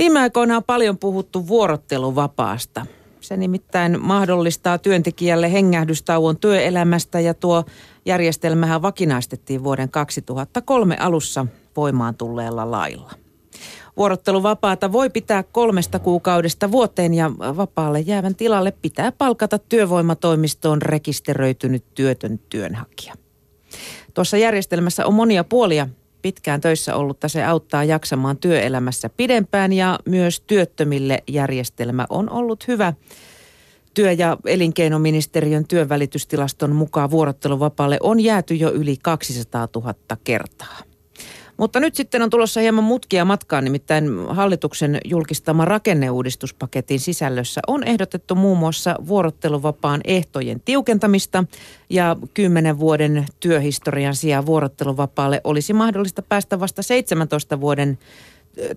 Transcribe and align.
Viime 0.00 0.20
aikoina 0.20 0.56
on 0.56 0.64
paljon 0.64 0.98
puhuttu 0.98 1.48
vuorotteluvapaasta. 1.48 2.86
Se 3.20 3.36
nimittäin 3.36 4.00
mahdollistaa 4.00 4.78
työntekijälle 4.78 5.52
hengähdystauon 5.52 6.36
työelämästä 6.36 7.20
ja 7.20 7.34
tuo 7.34 7.64
järjestelmähän 8.04 8.82
vakinaistettiin 8.82 9.64
vuoden 9.64 9.90
2003 9.90 10.96
alussa 10.96 11.46
voimaan 11.76 12.14
tulleella 12.14 12.70
lailla. 12.70 13.10
Vuorotteluvapaata 13.96 14.92
voi 14.92 15.10
pitää 15.10 15.42
kolmesta 15.42 15.98
kuukaudesta 15.98 16.70
vuoteen 16.70 17.14
ja 17.14 17.30
vapaalle 17.38 18.00
jäävän 18.00 18.34
tilalle 18.34 18.72
pitää 18.82 19.12
palkata 19.12 19.58
työvoimatoimistoon 19.58 20.82
rekisteröitynyt 20.82 21.84
työtön 21.94 22.38
työnhakija. 22.48 23.14
Tuossa 24.14 24.36
järjestelmässä 24.36 25.06
on 25.06 25.14
monia 25.14 25.44
puolia. 25.44 25.88
Pitkään 26.22 26.60
töissä 26.60 26.96
ollutta 26.96 27.28
se 27.28 27.44
auttaa 27.44 27.84
jaksamaan 27.84 28.36
työelämässä 28.36 29.10
pidempään 29.16 29.72
ja 29.72 29.98
myös 30.08 30.40
työttömille 30.40 31.22
järjestelmä 31.28 32.06
on 32.10 32.30
ollut 32.30 32.68
hyvä. 32.68 32.92
Työ- 33.94 34.12
ja 34.12 34.36
elinkeinoministeriön 34.46 35.66
työnvälitystilaston 35.68 36.76
mukaan 36.76 37.10
vuorotteluvapaalle 37.10 37.98
on 38.02 38.20
jääty 38.20 38.54
jo 38.54 38.72
yli 38.72 38.96
200 39.02 39.68
000 39.74 39.94
kertaa. 40.24 40.89
Mutta 41.60 41.80
nyt 41.80 41.94
sitten 41.94 42.22
on 42.22 42.30
tulossa 42.30 42.60
hieman 42.60 42.84
mutkia 42.84 43.24
matkaan, 43.24 43.64
nimittäin 43.64 44.04
hallituksen 44.28 44.98
julkistama 45.04 45.64
rakenneuudistuspaketin 45.64 47.00
sisällössä 47.00 47.60
on 47.66 47.84
ehdotettu 47.84 48.34
muun 48.34 48.58
muassa 48.58 48.96
vuorotteluvapaan 49.06 50.00
ehtojen 50.04 50.60
tiukentamista 50.64 51.44
ja 51.90 52.16
kymmenen 52.34 52.78
vuoden 52.78 53.26
työhistorian 53.40 54.14
sijaan 54.14 54.46
vuorotteluvapaalle 54.46 55.40
olisi 55.44 55.72
mahdollista 55.72 56.22
päästä 56.22 56.60
vasta 56.60 56.82
17 56.82 57.60
vuoden 57.60 57.98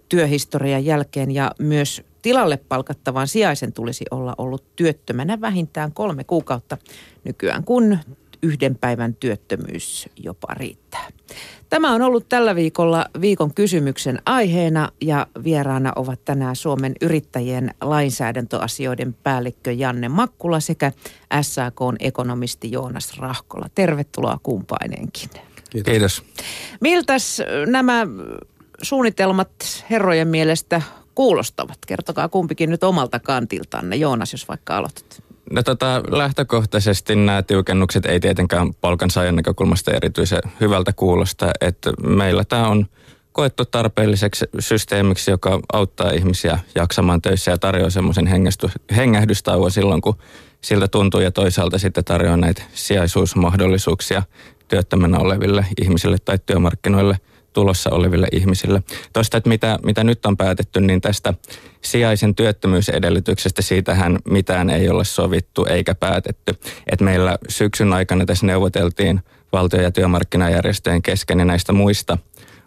työhistorian 0.09 0.85
jälkeen 0.85 1.31
ja 1.31 1.51
myös 1.59 2.01
tilalle 2.21 2.57
palkattavan 2.57 3.27
sijaisen 3.27 3.73
tulisi 3.73 4.05
olla 4.11 4.35
ollut 4.37 4.75
työttömänä 4.75 5.41
vähintään 5.41 5.93
kolme 5.93 6.23
kuukautta 6.23 6.77
nykyään, 7.23 7.63
kun 7.63 7.97
yhden 8.43 8.77
päivän 8.81 9.15
työttömyys 9.15 10.09
jopa 10.15 10.47
riittää. 10.53 11.07
Tämä 11.69 11.93
on 11.93 12.01
ollut 12.01 12.29
tällä 12.29 12.55
viikolla 12.55 13.05
viikon 13.21 13.53
kysymyksen 13.53 14.21
aiheena 14.25 14.89
ja 15.01 15.27
vieraana 15.43 15.93
ovat 15.95 16.25
tänään 16.25 16.55
Suomen 16.55 16.93
yrittäjien 17.01 17.73
lainsäädäntöasioiden 17.81 19.13
päällikkö 19.13 19.71
Janne 19.71 20.09
Makkula 20.09 20.59
sekä 20.59 20.91
SAKn 21.41 21.95
ekonomisti 21.99 22.71
Joonas 22.71 23.17
Rahkola. 23.17 23.67
Tervetuloa 23.75 24.39
kumpaineenkin. 24.43 25.29
Kiitos. 25.69 25.91
Kiitos. 25.91 26.23
Miltäs 26.81 27.41
nämä 27.65 28.07
suunnitelmat 28.81 29.51
herrojen 29.89 30.27
mielestä 30.27 30.81
kuulostavat? 31.15 31.77
Kertokaa 31.87 32.29
kumpikin 32.29 32.69
nyt 32.69 32.83
omalta 32.83 33.19
kantiltanne. 33.19 33.95
Joonas, 33.95 34.31
jos 34.31 34.47
vaikka 34.47 34.77
aloitat. 34.77 35.22
No 35.51 35.63
tota, 35.63 36.03
lähtökohtaisesti 36.11 37.15
nämä 37.15 37.41
tiukennukset 37.41 38.05
ei 38.05 38.19
tietenkään 38.19 38.73
palkansaajan 38.73 39.35
näkökulmasta 39.35 39.91
erityisen 39.91 40.41
hyvältä 40.61 40.93
kuulosta, 40.93 41.51
että 41.61 41.93
meillä 42.07 42.43
tämä 42.43 42.67
on 42.67 42.85
koettu 43.31 43.65
tarpeelliseksi 43.65 44.45
systeemiksi, 44.59 45.31
joka 45.31 45.59
auttaa 45.73 46.11
ihmisiä 46.11 46.59
jaksamaan 46.75 47.21
töissä 47.21 47.51
ja 47.51 47.57
tarjoaa 47.57 47.89
semmoisen 47.89 48.27
hengähdystauon 48.95 49.71
silloin, 49.71 50.01
kun 50.01 50.17
siltä 50.61 50.87
tuntuu 50.87 51.21
ja 51.21 51.31
toisaalta 51.31 51.77
sitten 51.77 52.03
tarjoaa 52.03 52.37
näitä 52.37 52.63
sijaisuusmahdollisuuksia 52.73 54.23
työttömänä 54.67 55.17
oleville 55.17 55.65
ihmisille 55.81 56.17
tai 56.25 56.39
työmarkkinoille– 56.45 57.17
tulossa 57.53 57.89
oleville 57.89 58.27
ihmisille. 58.31 58.83
Tuosta, 59.13 59.37
että 59.37 59.49
mitä, 59.49 59.79
mitä 59.83 60.03
nyt 60.03 60.25
on 60.25 60.37
päätetty, 60.37 60.81
niin 60.81 61.01
tästä 61.01 61.33
sijaisen 61.81 62.35
työttömyysedellytyksestä, 62.35 63.61
siitähän 63.61 64.19
mitään 64.29 64.69
ei 64.69 64.89
ole 64.89 65.05
sovittu 65.05 65.65
eikä 65.65 65.95
päätetty. 65.95 66.55
Et 66.91 67.01
meillä 67.01 67.37
syksyn 67.49 67.93
aikana 67.93 68.25
tässä 68.25 68.45
neuvoteltiin 68.45 69.21
valtio- 69.53 69.81
ja 69.81 69.91
työmarkkinajärjestöjen 69.91 71.01
kesken 71.01 71.39
ja 71.39 71.45
näistä 71.45 71.73
muista, 71.73 72.17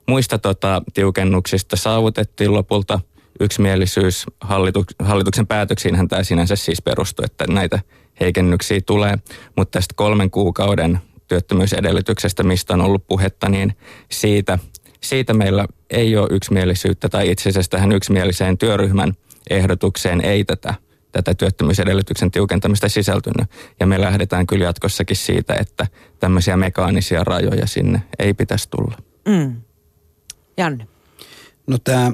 muista 0.06 0.38
tota, 0.38 0.82
tiukennuksista 0.94 1.76
saavutettiin 1.76 2.54
lopulta 2.54 3.00
yksimielisyys. 3.40 4.26
Hallituk- 4.44 5.06
hallituksen 5.06 5.46
päätöksiinhän 5.46 6.08
tämä 6.08 6.22
sinänsä 6.22 6.56
siis 6.56 6.82
perustuu, 6.82 7.24
että 7.24 7.44
näitä 7.48 7.80
heikennyksiä 8.20 8.80
tulee, 8.80 9.14
mutta 9.56 9.78
tästä 9.78 9.94
kolmen 9.96 10.30
kuukauden 10.30 11.00
työttömyysedellytyksestä, 11.28 12.42
mistä 12.42 12.74
on 12.74 12.80
ollut 12.80 13.06
puhetta, 13.06 13.48
niin 13.48 13.76
siitä 14.10 14.58
siitä 15.08 15.34
meillä 15.34 15.66
ei 15.90 16.16
ole 16.16 16.28
yksimielisyyttä 16.30 17.08
tai 17.08 17.30
itse 17.30 17.48
asiassa 17.48 17.70
tähän 17.70 17.92
yksimieliseen 17.92 18.58
työryhmän 18.58 19.12
ehdotukseen 19.50 20.20
ei 20.20 20.44
tätä, 20.44 20.74
tätä 21.12 21.34
työttömyysedellytyksen 21.34 22.30
tiukentamista 22.30 22.88
sisältynyt. 22.88 23.50
Ja 23.80 23.86
me 23.86 24.00
lähdetään 24.00 24.46
kyllä 24.46 24.64
jatkossakin 24.64 25.16
siitä, 25.16 25.54
että 25.54 25.86
tämmöisiä 26.20 26.56
mekaanisia 26.56 27.24
rajoja 27.24 27.66
sinne 27.66 28.02
ei 28.18 28.34
pitäisi 28.34 28.70
tulla. 28.70 28.98
Mm. 29.28 29.56
Janne. 30.56 30.86
No 31.66 31.78
tämä 31.84 32.12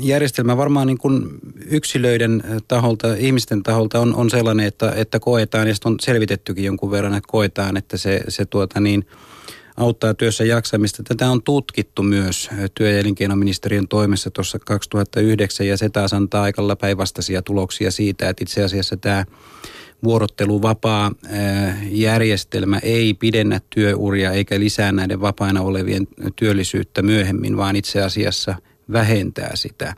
järjestelmä 0.00 0.56
varmaan 0.56 0.86
niin 0.86 0.98
kuin 0.98 1.28
yksilöiden 1.66 2.42
taholta, 2.68 3.14
ihmisten 3.14 3.62
taholta 3.62 4.00
on, 4.00 4.14
on 4.14 4.30
sellainen, 4.30 4.66
että, 4.66 4.92
että 4.96 5.20
koetaan, 5.20 5.68
ja 5.68 5.74
on 5.84 5.96
selvitettykin 6.00 6.64
jonkun 6.64 6.90
verran, 6.90 7.14
että 7.14 7.28
koetaan, 7.30 7.76
että 7.76 7.96
se, 7.96 8.20
se 8.28 8.44
tuota 8.44 8.80
niin– 8.80 9.06
auttaa 9.78 10.14
työssä 10.14 10.44
jaksamista. 10.44 11.02
Tätä 11.02 11.30
on 11.30 11.42
tutkittu 11.42 12.02
myös 12.02 12.50
työ- 12.74 12.90
ja 12.90 12.98
elinkeinoministeriön 12.98 13.88
toimessa 13.88 14.30
tuossa 14.30 14.58
2009 14.58 15.66
ja 15.66 15.76
se 15.76 15.88
taas 15.88 16.12
antaa 16.12 16.42
aika 16.42 16.76
päinvastaisia 16.80 17.42
tuloksia 17.42 17.90
siitä, 17.90 18.28
että 18.28 18.42
itse 18.42 18.64
asiassa 18.64 18.96
tämä 18.96 19.24
vuorotteluvapaa 20.04 21.12
järjestelmä 21.90 22.78
ei 22.82 23.14
pidennä 23.14 23.60
työuria 23.70 24.32
eikä 24.32 24.60
lisää 24.60 24.92
näiden 24.92 25.20
vapaina 25.20 25.62
olevien 25.62 26.08
työllisyyttä 26.36 27.02
myöhemmin, 27.02 27.56
vaan 27.56 27.76
itse 27.76 28.02
asiassa 28.02 28.54
vähentää 28.92 29.50
sitä. 29.54 29.94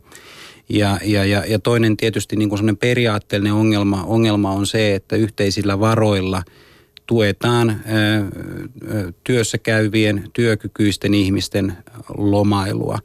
Ja, 0.69 0.99
ja, 1.05 1.25
ja, 1.25 1.45
ja 1.47 1.59
toinen 1.59 1.97
tietysti 1.97 2.37
niin 2.37 2.49
kuin 2.49 2.77
periaatteellinen 2.77 3.53
ongelma, 3.53 4.05
ongelma 4.05 4.51
on 4.53 4.67
se, 4.67 4.95
että 4.95 5.17
yhteisillä 5.17 5.81
varoilla– 5.81 6.43
tuetaan 7.11 7.81
työssä 9.25 9.59
käyvien 9.59 10.25
työkykyisten 10.33 11.15
ihmisten 11.15 11.77
lomailua 12.17 12.99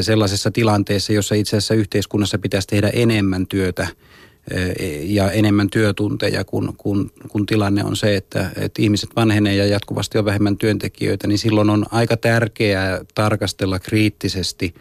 sellaisessa 0.00 0.50
tilanteessa, 0.50 1.12
jossa 1.12 1.34
itse 1.34 1.56
asiassa 1.56 1.74
yhteiskunnassa 1.74 2.38
pitäisi 2.38 2.68
tehdä 2.68 2.88
enemmän 2.88 3.46
työtä 3.46 3.86
ja 5.02 5.30
enemmän 5.30 5.70
työtunteja, 5.70 6.44
kun, 6.44 6.74
kun, 6.76 7.10
kun 7.28 7.46
tilanne 7.46 7.84
on 7.84 7.96
se, 7.96 8.16
että, 8.16 8.50
että 8.56 8.82
ihmiset 8.82 9.10
vanhenee 9.16 9.54
ja 9.54 9.66
jatkuvasti 9.66 10.18
on 10.18 10.24
vähemmän 10.24 10.56
työntekijöitä, 10.56 11.26
niin 11.26 11.38
silloin 11.38 11.70
on 11.70 11.86
aika 11.90 12.16
tärkeää 12.16 13.00
tarkastella 13.14 13.78
kriittisesti 13.78 14.74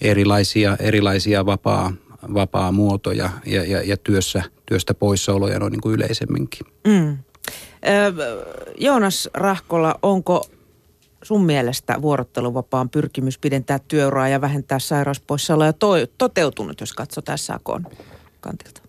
erilaisia, 0.00 0.76
erilaisia 0.80 1.46
vapaa, 1.46 1.92
vapaa 2.34 2.72
muotoja 2.72 3.30
ja, 3.46 3.64
ja, 3.64 3.82
ja 3.82 3.96
työssä, 3.96 4.42
työstä 4.66 4.94
poissaoloja 4.94 5.58
noin 5.58 5.70
niin 5.70 5.80
kuin 5.80 5.94
yleisemminkin. 5.94 6.66
Mm. 6.86 7.18
Joonas 8.78 9.28
Rahkola, 9.34 9.94
onko 10.02 10.44
sun 11.22 11.44
mielestä 11.44 12.02
vuorotteluvapaan 12.02 12.90
pyrkimys 12.90 13.38
pidentää 13.38 13.78
työuraa 13.88 14.28
ja 14.28 14.40
vähentää 14.40 14.78
sairauspoissaoloja 14.78 15.72
to- 15.72 16.06
toteutunut, 16.18 16.80
jos 16.80 16.92
katsotaan 16.92 17.38
SAK 17.38 17.64
kantilta? 18.40 18.87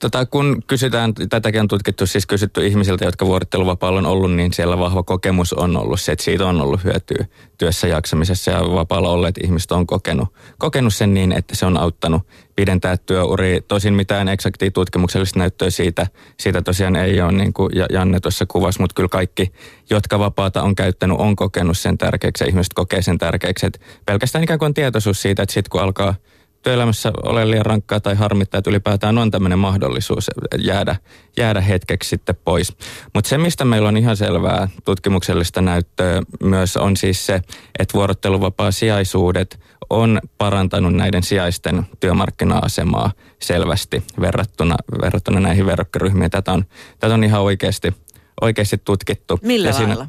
Tota, 0.00 0.26
kun 0.26 0.62
kysytään, 0.66 1.14
tätäkin 1.14 1.60
on 1.60 1.68
tutkittu, 1.68 2.06
siis 2.06 2.26
kysytty 2.26 2.66
ihmisiltä, 2.66 3.04
jotka 3.04 3.26
vuorotteluvapaalla 3.26 3.98
on 3.98 4.06
ollut, 4.06 4.32
niin 4.32 4.52
siellä 4.52 4.78
vahva 4.78 5.02
kokemus 5.02 5.52
on 5.52 5.76
ollut 5.76 6.00
se, 6.00 6.12
että 6.12 6.24
siitä 6.24 6.46
on 6.46 6.60
ollut 6.60 6.84
hyötyä 6.84 7.26
työssä 7.58 7.88
jaksamisessa 7.88 8.50
ja 8.50 8.60
vapaalla 8.60 9.10
olleet 9.10 9.38
ihmiset 9.44 9.72
on 9.72 9.86
kokenut, 9.86 10.28
kokenut 10.58 10.94
sen 10.94 11.14
niin, 11.14 11.32
että 11.32 11.56
se 11.56 11.66
on 11.66 11.76
auttanut 11.76 12.22
pidentää 12.56 12.96
työuria. 12.96 13.60
Tosin 13.68 13.94
mitään 13.94 14.28
eksaktia 14.28 14.70
tutkimuksellista 14.70 15.38
näyttöä 15.38 15.70
siitä, 15.70 16.06
siitä 16.40 16.62
tosiaan 16.62 16.96
ei 16.96 17.20
ole, 17.20 17.32
niin 17.32 17.52
kuin 17.52 17.72
Janne 17.90 18.20
tuossa 18.20 18.46
kuvasi, 18.46 18.80
mutta 18.80 18.94
kyllä 18.94 19.08
kaikki, 19.08 19.52
jotka 19.90 20.18
vapaata 20.18 20.62
on 20.62 20.74
käyttänyt, 20.74 21.16
on 21.20 21.36
kokenut 21.36 21.78
sen 21.78 21.98
tärkeäksi 21.98 22.44
ja 22.44 22.48
ihmiset 22.48 22.74
kokee 22.74 23.02
sen 23.02 23.18
tärkeäksi. 23.18 23.66
Että 23.66 23.78
pelkästään 24.06 24.44
ikään 24.44 24.58
kuin 24.58 24.66
on 24.66 24.74
tietoisuus 24.74 25.22
siitä, 25.22 25.42
että 25.42 25.52
sitten 25.52 25.70
kun 25.70 25.80
alkaa– 25.80 26.14
työelämässä 26.64 27.12
ole 27.22 27.50
liian 27.50 27.66
rankkaa 27.66 28.00
tai 28.00 28.14
harmittaa, 28.14 28.58
että 28.58 28.70
ylipäätään 28.70 29.18
on 29.18 29.30
tämmöinen 29.30 29.58
mahdollisuus 29.58 30.30
jäädä, 30.58 30.96
jäädä 31.36 31.60
hetkeksi 31.60 32.08
sitten 32.08 32.36
pois. 32.44 32.76
Mutta 33.14 33.28
se, 33.28 33.38
mistä 33.38 33.64
meillä 33.64 33.88
on 33.88 33.96
ihan 33.96 34.16
selvää 34.16 34.68
tutkimuksellista 34.84 35.60
näyttöä 35.60 36.22
myös 36.42 36.76
on 36.76 36.96
siis 36.96 37.26
se, 37.26 37.34
että 37.78 37.94
vuorotteluvapaa 37.94 38.70
sijaisuudet 38.70 39.60
on 39.90 40.20
parantanut 40.38 40.94
näiden 40.94 41.22
sijaisten 41.22 41.86
työmarkkina-asemaa 42.00 43.12
selvästi 43.42 44.02
verrattuna, 44.20 44.74
verrattuna 45.02 45.40
näihin 45.40 45.66
verrokkiryhmiin. 45.66 46.30
Tätä 46.30 46.52
on, 46.52 46.64
tätä 47.00 47.14
on 47.14 47.24
ihan 47.24 47.40
oikeasti, 47.40 47.94
oikeasti 48.40 48.78
tutkittu. 48.78 49.38
Millä 49.42 49.68
ja 49.68 49.88
lailla? 49.88 50.06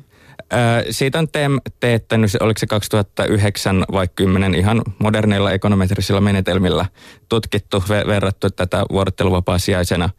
Siitä 0.90 1.20
on 1.20 1.28
TEM 1.28 1.60
teettänyt, 1.80 2.32
oliko 2.40 2.60
se 2.60 2.68
2009 2.68 3.86
vai 3.92 4.08
10 4.16 4.56
ihan 4.56 4.82
moderneilla 5.00 5.52
ekonometrisilla 5.52 6.22
menetelmillä 6.22 6.86
tutkittu, 7.30 7.84
verrattu 7.90 8.50
tätä 8.50 8.86
vuorotteluvapaa 8.92 9.58
sijaisena, 9.58 10.10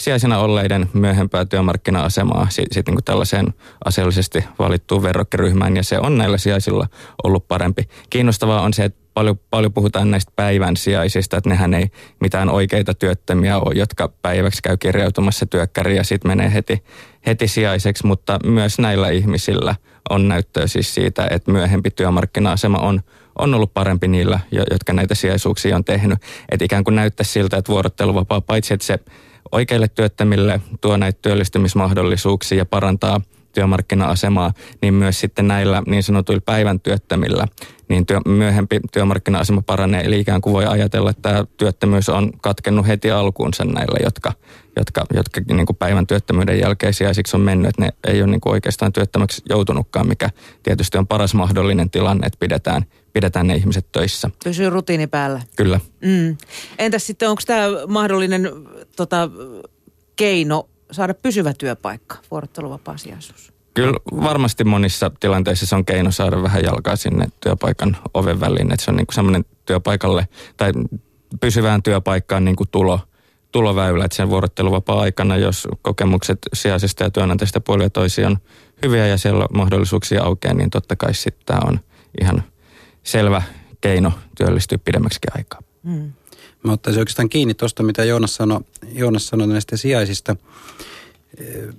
sijaisena 0.00 0.38
olleiden 0.38 0.88
myöhempää 0.92 1.44
työmarkkina-asemaa 1.44 2.46
sitten 2.50 2.94
niin 2.94 3.04
tällaiseen 3.04 3.54
aseellisesti 3.84 4.44
valittuun 4.58 5.02
verrokkiryhmään, 5.02 5.76
ja 5.76 5.82
se 5.82 5.98
on 5.98 6.18
näillä 6.18 6.38
sijaisilla 6.38 6.86
ollut 7.24 7.48
parempi. 7.48 7.88
Kiinnostavaa 8.10 8.60
on 8.60 8.74
se, 8.74 8.84
että 8.84 9.06
paljon, 9.14 9.40
paljon 9.50 9.72
puhutaan 9.72 10.10
näistä 10.10 10.32
päivän 10.36 10.76
sijaisista, 10.76 11.36
että 11.36 11.50
nehän 11.50 11.74
ei 11.74 11.90
mitään 12.20 12.50
oikeita 12.50 12.94
työttömiä 12.94 13.58
ole, 13.58 13.74
jotka 13.74 14.12
päiväksi 14.22 14.62
käy 14.62 14.76
kirjautumassa 14.76 15.46
työkkäriä 15.46 15.96
ja 15.96 16.04
sitten 16.04 16.30
menee 16.30 16.52
heti, 16.52 16.84
heti 17.26 17.48
sijaiseksi, 17.48 18.06
mutta 18.06 18.38
myös 18.44 18.78
näillä 18.78 19.08
ihmisillä 19.10 19.74
on 20.10 20.28
näyttöä 20.28 20.66
siis 20.66 20.94
siitä, 20.94 21.26
että 21.30 21.52
myöhempi 21.52 21.90
työmarkkina-asema 21.90 22.78
on, 22.78 23.00
on 23.38 23.54
ollut 23.54 23.74
parempi 23.74 24.08
niillä, 24.08 24.40
jotka 24.70 24.92
näitä 24.92 25.14
sijaisuuksia 25.14 25.76
on 25.76 25.84
tehnyt. 25.84 26.18
Että 26.48 26.64
ikään 26.64 26.84
kuin 26.84 26.94
näyttäisi 26.94 27.32
siltä, 27.32 27.56
että 27.56 27.72
vuorotteluvapaa, 27.72 28.40
paitsi 28.40 28.74
että 28.74 28.86
se 28.86 28.98
oikeille 29.52 29.88
työttömille 29.88 30.60
tuo 30.80 30.96
näitä 30.96 31.18
työllistymismahdollisuuksia 31.22 32.58
ja 32.58 32.66
parantaa– 32.66 33.20
työmarkkina-asemaa, 33.56 34.52
niin 34.82 34.94
myös 34.94 35.20
sitten 35.20 35.48
näillä 35.48 35.82
niin 35.86 36.02
sanotuilla 36.02 36.42
päivän 36.46 36.80
työttömillä, 36.80 37.48
niin 37.88 38.06
työ, 38.06 38.20
myöhempi 38.26 38.80
työmarkkina-asema 38.92 39.62
paranee. 39.62 40.00
Eli 40.00 40.20
ikään 40.20 40.40
kuin 40.40 40.52
voi 40.52 40.66
ajatella, 40.66 41.10
että 41.10 41.22
tämä 41.22 41.44
työttömyys 41.56 42.08
on 42.08 42.32
katkennut 42.42 42.86
heti 42.86 43.10
alkuunsa 43.10 43.64
näillä, 43.64 43.98
jotka, 44.04 44.32
jotka, 44.76 45.04
jotka 45.14 45.40
niin 45.48 45.66
kuin 45.66 45.76
päivän 45.76 46.06
työttömyyden 46.06 46.60
jälkeen 46.60 46.94
sijaisiksi 46.94 47.36
on 47.36 47.40
mennyt. 47.40 47.68
Että 47.68 47.82
ne 47.82 47.90
ei 48.04 48.22
ole 48.22 48.30
niin 48.30 48.40
kuin 48.40 48.52
oikeastaan 48.52 48.92
työttömäksi 48.92 49.42
joutunutkaan, 49.48 50.08
mikä 50.08 50.30
tietysti 50.62 50.98
on 50.98 51.06
paras 51.06 51.34
mahdollinen 51.34 51.90
tilanne, 51.90 52.26
että 52.26 52.38
pidetään, 52.40 52.82
pidetään 53.16 53.46
ne 53.46 53.54
ihmiset 53.54 53.86
töissä. 53.92 54.30
Pysyy 54.44 54.70
rutiini 54.70 55.06
päällä. 55.06 55.40
Kyllä. 55.56 55.80
Mm. 56.00 56.36
Entäs 56.78 57.06
sitten, 57.06 57.30
onko 57.30 57.42
tämä 57.46 57.66
mahdollinen 57.88 58.50
tota, 58.96 59.30
keino 60.16 60.68
saada 60.90 61.14
pysyvä 61.14 61.54
työpaikka, 61.54 62.16
vuorotteluvapaasijaisuus? 62.30 63.52
Kyllä 63.74 63.98
varmasti 64.22 64.64
monissa 64.64 65.10
tilanteissa 65.20 65.66
se 65.66 65.74
on 65.74 65.84
keino 65.84 66.10
saada 66.10 66.42
vähän 66.42 66.62
jalkaa 66.62 66.96
sinne 66.96 67.26
työpaikan 67.40 67.96
oven 68.14 68.40
väliin. 68.40 68.72
Että 68.72 68.84
se 68.84 68.90
on 68.90 68.96
niin 68.96 69.06
kuin 69.06 69.14
semmoinen 69.14 69.44
työpaikalle 69.66 70.28
tai 70.56 70.72
pysyvään 71.40 71.82
työpaikkaan 71.82 72.44
niin 72.44 72.56
kuin 72.56 72.68
tulo, 72.72 73.00
tuloväylä. 73.52 74.04
Että 74.04 74.16
sen 74.16 74.30
vuorotteluvapaa-aikana, 74.30 75.36
jos 75.36 75.68
kokemukset 75.82 76.38
sijaisesta 76.54 77.04
ja 77.04 77.10
työnantajista 77.10 77.60
puolia 77.60 77.90
toisiaan 77.90 78.32
on 78.32 78.38
hyviä 78.84 79.06
ja 79.06 79.18
siellä 79.18 79.44
on 79.44 79.56
mahdollisuuksia 79.58 80.22
aukeaa, 80.22 80.54
niin 80.54 80.70
totta 80.70 80.96
kai 80.96 81.14
sitten 81.14 81.46
tämä 81.46 81.60
on 81.68 81.80
ihan 82.20 82.42
selvä 83.06 83.42
keino 83.80 84.12
työllistyä 84.36 84.78
pidemmäksi 84.78 85.18
aikaa. 85.36 85.62
Hmm. 85.84 86.12
Mä 86.64 86.72
ottaisin 86.72 87.00
oikeastaan 87.00 87.28
kiinni 87.28 87.54
tuosta, 87.54 87.82
mitä 87.82 88.04
Joonas 88.04 88.34
sanoi, 88.34 88.60
Joonas 88.92 89.26
sanoi 89.26 89.46
näistä 89.46 89.76
sijaisista. 89.76 90.36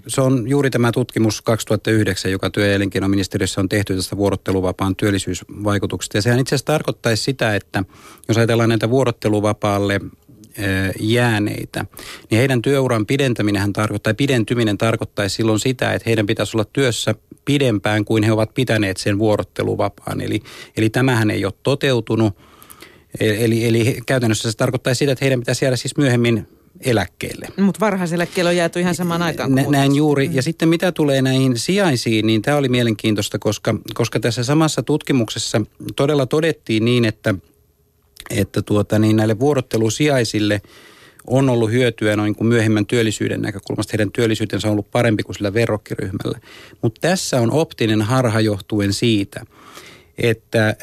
Se 0.07 0.21
on 0.21 0.49
juuri 0.49 0.69
tämä 0.69 0.91
tutkimus 0.91 1.41
2009, 1.41 2.31
joka 2.31 2.49
työ- 2.49 2.67
ja 2.67 2.73
elinkeinoministeriössä 2.73 3.61
on 3.61 3.69
tehty 3.69 3.95
tästä 3.95 4.17
vuorotteluvapaan 4.17 4.95
työllisyysvaikutuksesta. 4.95 6.17
Ja 6.17 6.21
sehän 6.21 6.39
itse 6.39 6.55
asiassa 6.55 6.65
tarkoittaisi 6.65 7.23
sitä, 7.23 7.55
että 7.55 7.83
jos 8.27 8.37
ajatellaan 8.37 8.69
näitä 8.69 8.89
vuorotteluvapaalle 8.89 9.99
jääneitä, 10.99 11.85
niin 12.29 12.39
heidän 12.39 12.61
työuran 12.61 13.05
pidentäminen 13.05 13.73
tarkoittaa, 13.73 14.13
pidentyminen 14.13 14.77
tarkoittaisi 14.77 15.35
silloin 15.35 15.59
sitä, 15.59 15.93
että 15.93 16.09
heidän 16.09 16.25
pitäisi 16.25 16.57
olla 16.57 16.65
työssä 16.73 17.15
pidempään 17.47 18.05
kuin 18.05 18.23
he 18.23 18.31
ovat 18.31 18.53
pitäneet 18.53 18.97
sen 18.97 19.19
vuorotteluvapaan. 19.19 20.21
Eli, 20.21 20.41
eli 20.77 20.89
tämähän 20.89 21.31
ei 21.31 21.45
ole 21.45 21.53
toteutunut 21.63 22.33
E- 23.19 23.45
eli, 23.45 23.65
eli 23.65 23.97
käytännössä 24.05 24.51
se 24.51 24.57
tarkoittaa 24.57 24.93
sitä, 24.93 25.11
että 25.11 25.25
heidän 25.25 25.39
pitäisi 25.39 25.65
jäädä 25.65 25.75
siis 25.75 25.97
myöhemmin 25.97 26.47
eläkkeelle. 26.81 27.47
Mutta 27.57 27.79
varhaiseläkkeelle 27.79 28.49
on 28.49 28.55
jääty 28.57 28.79
ihan 28.79 28.95
samaan 28.95 29.21
aikaan. 29.21 29.55
Nä, 29.55 29.65
näin 29.69 29.95
juuri. 29.95 30.27
Mm. 30.27 30.35
Ja 30.35 30.41
sitten 30.41 30.69
mitä 30.69 30.91
tulee 30.91 31.21
näihin 31.21 31.57
sijaisiin, 31.57 32.27
niin 32.27 32.41
tämä 32.41 32.57
oli 32.57 32.69
mielenkiintoista, 32.69 33.39
koska, 33.39 33.75
koska 33.93 34.19
tässä 34.19 34.43
samassa 34.43 34.83
tutkimuksessa 34.83 35.61
todella 35.95 36.25
todettiin 36.25 36.85
niin, 36.85 37.05
että, 37.05 37.35
että 38.29 38.61
tuota, 38.61 38.99
niin 38.99 39.15
näille 39.15 39.39
vuorottelusijaisille 39.39 40.61
on 41.27 41.49
ollut 41.49 41.71
hyötyä 41.71 42.15
noin 42.15 42.35
kuin 42.35 42.47
myöhemmän 42.47 42.85
työllisyyden 42.85 43.41
näkökulmasta. 43.41 43.91
Heidän 43.93 44.11
työllisyytensä 44.11 44.67
on 44.67 44.71
ollut 44.71 44.91
parempi 44.91 45.23
kuin 45.23 45.35
sillä 45.35 45.53
verrokkiryhmällä. 45.53 46.39
Mutta 46.81 47.01
tässä 47.01 47.41
on 47.41 47.51
optinen 47.51 48.01
harha 48.01 48.41
johtuen 48.41 48.93
siitä– 48.93 49.41
että 50.17 50.65
ää, 50.65 50.75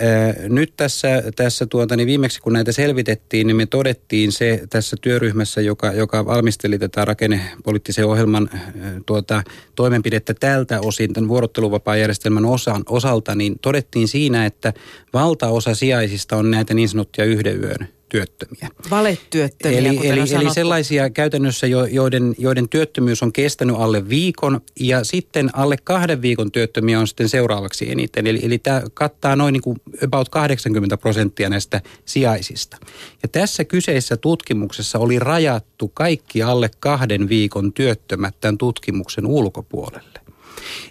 nyt 0.49 0.73
tässä, 0.77 1.23
tässä 1.37 1.67
tuota, 1.67 1.97
niin 1.97 2.07
viimeksi 2.07 2.41
kun 2.41 2.53
näitä 2.53 2.73
selvitettiin, 2.73 3.47
niin 3.47 3.57
me 3.57 3.67
todettiin 3.67 4.33
se 4.33 4.63
tässä 4.71 4.97
työryhmässä, 5.01 5.61
joka, 5.61 5.93
joka 5.93 6.27
valmisteli 6.27 6.79
tätä 6.79 7.05
rakennepoliittisen 7.05 8.07
ohjelman 8.07 8.51
ää, 8.53 9.01
tuota, 9.07 9.43
toimenpidettä 9.75 10.35
tältä 10.35 10.81
osin, 10.81 11.13
tämän 11.13 11.29
vuorotteluvapaajärjestelmän 11.29 12.45
osan, 12.45 12.83
osalta, 12.89 13.35
niin 13.35 13.59
todettiin 13.63 14.09
siinä, 14.09 14.47
että 14.47 14.73
valtaosa 15.13 15.75
sijaisista 15.75 16.37
on 16.37 16.51
näitä 16.51 16.75
niin 16.75 16.89
sanottuja 16.89 17.27
yhden 17.27 17.63
yön 17.63 17.89
työttömiä. 18.09 18.69
Valetyöttömiä, 18.91 19.79
eli, 19.79 19.89
eli, 19.89 20.21
eli 20.35 20.55
sellaisia 20.55 21.11
käytännössä, 21.11 21.67
joiden, 21.67 22.35
joiden 22.39 22.69
työttömyys 22.69 23.23
on 23.23 23.33
kestänyt 23.33 23.77
alle 23.79 24.09
viikon 24.09 24.61
ja 24.81 25.05
sitten 25.05 25.51
alle 25.53 25.77
kahden 25.85 26.23
viikon 26.23 26.53
työttömiä 26.53 27.01
on 27.01 27.09
sitten 27.09 27.29
seuraavaksi 27.29 27.91
eniten. 27.91 28.27
Eli, 28.27 28.41
eli 28.43 28.59
tämä 28.59 28.83
kattaa 28.95 29.37
noin 29.37 29.53
niin 29.53 29.63
kuin 29.63 29.77
about 30.05 30.29
80 30.29 30.97
prosenttia 30.97 31.49
näistä 31.49 31.81
sijaisista. 32.05 32.77
Ja 33.23 33.29
tässä 33.29 33.65
kyseisessä 33.65 34.17
tutkimuksessa 34.17 34.99
oli 34.99 35.19
rajattu 35.19 35.89
kaikki 35.89 36.43
alle 36.43 36.71
kahden 36.81 37.29
viikon 37.29 37.73
työttömät 37.73 38.35
tämän 38.41 38.59
tutkimuksen 38.59 39.27
ulkopuolelle. 39.27 40.24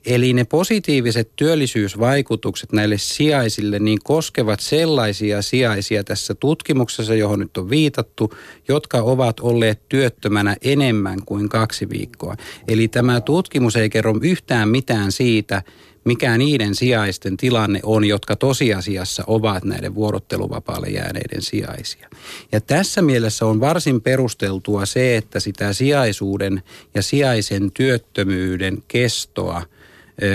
Eli 0.06 0.34
ne 0.34 0.44
positiiviset 0.44 1.32
työllisyysvaikutukset 1.36 2.72
näille 2.72 2.98
sijaisille 2.98 3.80
niin 3.80 4.00
koskevat 4.04 4.60
sellaisia 4.60 5.42
sijaisia 5.42 6.04
tässä 6.04 6.36
tutkimuksessa, 6.36 7.16
johon 7.16 7.40
nyt 7.40 7.58
on 7.58 7.70
viitattu, 7.70 8.34
jotka 8.68 8.98
ovat 8.98 9.40
olleet 9.40 9.90
työttömänä 9.90 10.56
enemmän 10.62 11.20
kuin 11.26 11.50
kaksi 11.50 11.90
viikkoa. 11.90 12.36
Eli 12.68 12.88
tämä 12.88 13.22
tutkimus 13.22 13.76
ei 13.76 13.90
kerro 13.90 14.20
yhtään 14.22 14.70
mitään 14.70 15.12
siitä, 15.12 15.64
mikä 16.06 16.38
niiden 16.38 16.76
sijaisten 16.76 17.38
tilanne 17.38 17.80
on, 17.84 18.06
jotka 18.06 18.36
tosiasiassa 18.36 19.24
ovat 19.28 19.64
näiden 19.64 19.96
vuorotteluvapaalle 19.96 20.88
jääneiden 20.88 21.42
sijaisia. 21.42 22.10
Ja 22.52 22.62
tässä 22.62 23.02
mielessä 23.02 23.46
on 23.46 23.60
varsin 23.60 24.02
perusteltua 24.02 24.86
se, 24.86 25.18
että 25.18 25.40
sitä 25.40 25.74
sijaisuuden 25.74 26.64
ja 26.96 27.02
sijaisen 27.02 27.72
työttömyyden 27.72 28.84
kestoa 28.88 29.62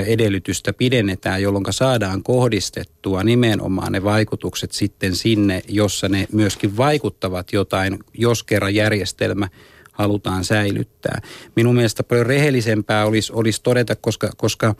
edellytystä 0.06 0.72
pidennetään, 0.72 1.42
jolloin 1.42 1.64
saadaan 1.70 2.22
kohdistettua 2.22 3.24
nimenomaan 3.24 3.92
ne 3.92 4.04
vaikutukset 4.04 4.72
sitten 4.72 5.16
sinne, 5.16 5.62
jossa 5.68 6.08
ne 6.08 6.26
myöskin 6.32 6.76
vaikuttavat 6.76 7.52
jotain, 7.52 7.98
jos 8.14 8.42
kerran 8.42 8.74
järjestelmä 8.74 9.48
halutaan 9.92 10.44
säilyttää. 10.44 11.20
Minun 11.56 11.74
mielestä 11.74 12.02
paljon 12.02 12.26
rehellisempää 12.26 13.06
olisi, 13.06 13.32
olisi 13.32 13.62
todeta, 13.62 13.96
koska, 13.96 14.30
koska 14.36 14.74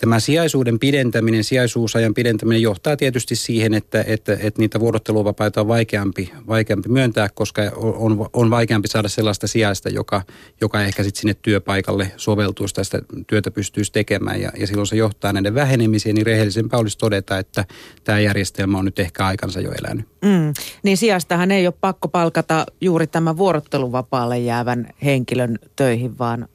Tämä 0.00 0.20
sijaisuuden 0.20 0.78
pidentäminen, 0.78 1.44
sijaisuusajan 1.44 2.14
pidentäminen 2.14 2.62
johtaa 2.62 2.96
tietysti 2.96 3.36
siihen, 3.36 3.74
että, 3.74 4.04
että, 4.06 4.32
että 4.32 4.60
niitä 4.60 4.80
vuorotteluvapaita 4.80 5.60
on 5.60 5.68
vaikeampi, 5.68 6.32
vaikeampi 6.48 6.88
myöntää, 6.88 7.28
koska 7.34 7.62
on, 7.76 8.28
on 8.32 8.50
vaikeampi 8.50 8.88
saada 8.88 9.08
sellaista 9.08 9.46
sijaista, 9.46 9.88
joka, 9.88 10.22
joka 10.60 10.82
ehkä 10.82 11.02
sitten 11.02 11.20
sinne 11.20 11.36
työpaikalle 11.42 12.12
soveltuisi 12.16 12.74
tai 12.74 12.84
sitä 12.84 13.02
työtä 13.26 13.50
pystyisi 13.50 13.92
tekemään. 13.92 14.40
Ja, 14.40 14.52
ja 14.58 14.66
silloin 14.66 14.86
se 14.86 14.96
johtaa 14.96 15.32
näiden 15.32 15.54
vähenemiseen, 15.54 16.14
niin 16.14 16.26
rehellisempää 16.26 16.80
olisi 16.80 16.98
todeta, 16.98 17.38
että 17.38 17.64
tämä 18.04 18.20
järjestelmä 18.20 18.78
on 18.78 18.84
nyt 18.84 18.98
ehkä 18.98 19.26
aikansa 19.26 19.60
jo 19.60 19.72
elänyt. 19.72 20.06
Mm. 20.22 20.52
Niin 20.82 20.96
sijastahan 20.96 21.50
ei 21.50 21.66
ole 21.66 21.74
pakko 21.80 22.08
palkata 22.08 22.66
juuri 22.80 23.06
tämä 23.06 23.36
vuorotteluvapaalle 23.36 24.38
jäävän 24.38 24.88
henkilön 25.04 25.58
töihin, 25.76 26.18
vaan 26.18 26.48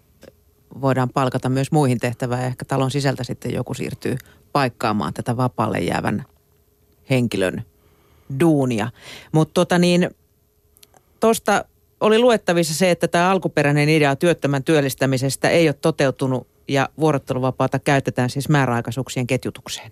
voidaan 0.81 1.09
palkata 1.09 1.49
myös 1.49 1.71
muihin 1.71 1.99
tehtävään 1.99 2.43
ehkä 2.43 2.65
talon 2.65 2.91
sisältä 2.91 3.23
sitten 3.23 3.53
joku 3.53 3.73
siirtyy 3.73 4.17
paikkaamaan 4.51 5.13
tätä 5.13 5.37
vapaalle 5.37 5.79
jäävän 5.79 6.25
henkilön 7.09 7.65
duunia. 8.39 8.89
Mutta 9.31 9.53
tota 9.53 9.77
niin, 9.79 10.09
tuosta 11.19 11.65
oli 11.99 12.19
luettavissa 12.19 12.73
se, 12.73 12.91
että 12.91 13.07
tämä 13.07 13.29
alkuperäinen 13.29 13.89
idea 13.89 14.15
työttömän 14.15 14.63
työllistämisestä 14.63 15.49
ei 15.49 15.67
ole 15.67 15.75
toteutunut 15.81 16.47
ja 16.67 16.89
vuorotteluvapaata 16.99 17.79
käytetään 17.79 18.29
siis 18.29 18.49
määräaikaisuuksien 18.49 19.27
ketjutukseen. 19.27 19.91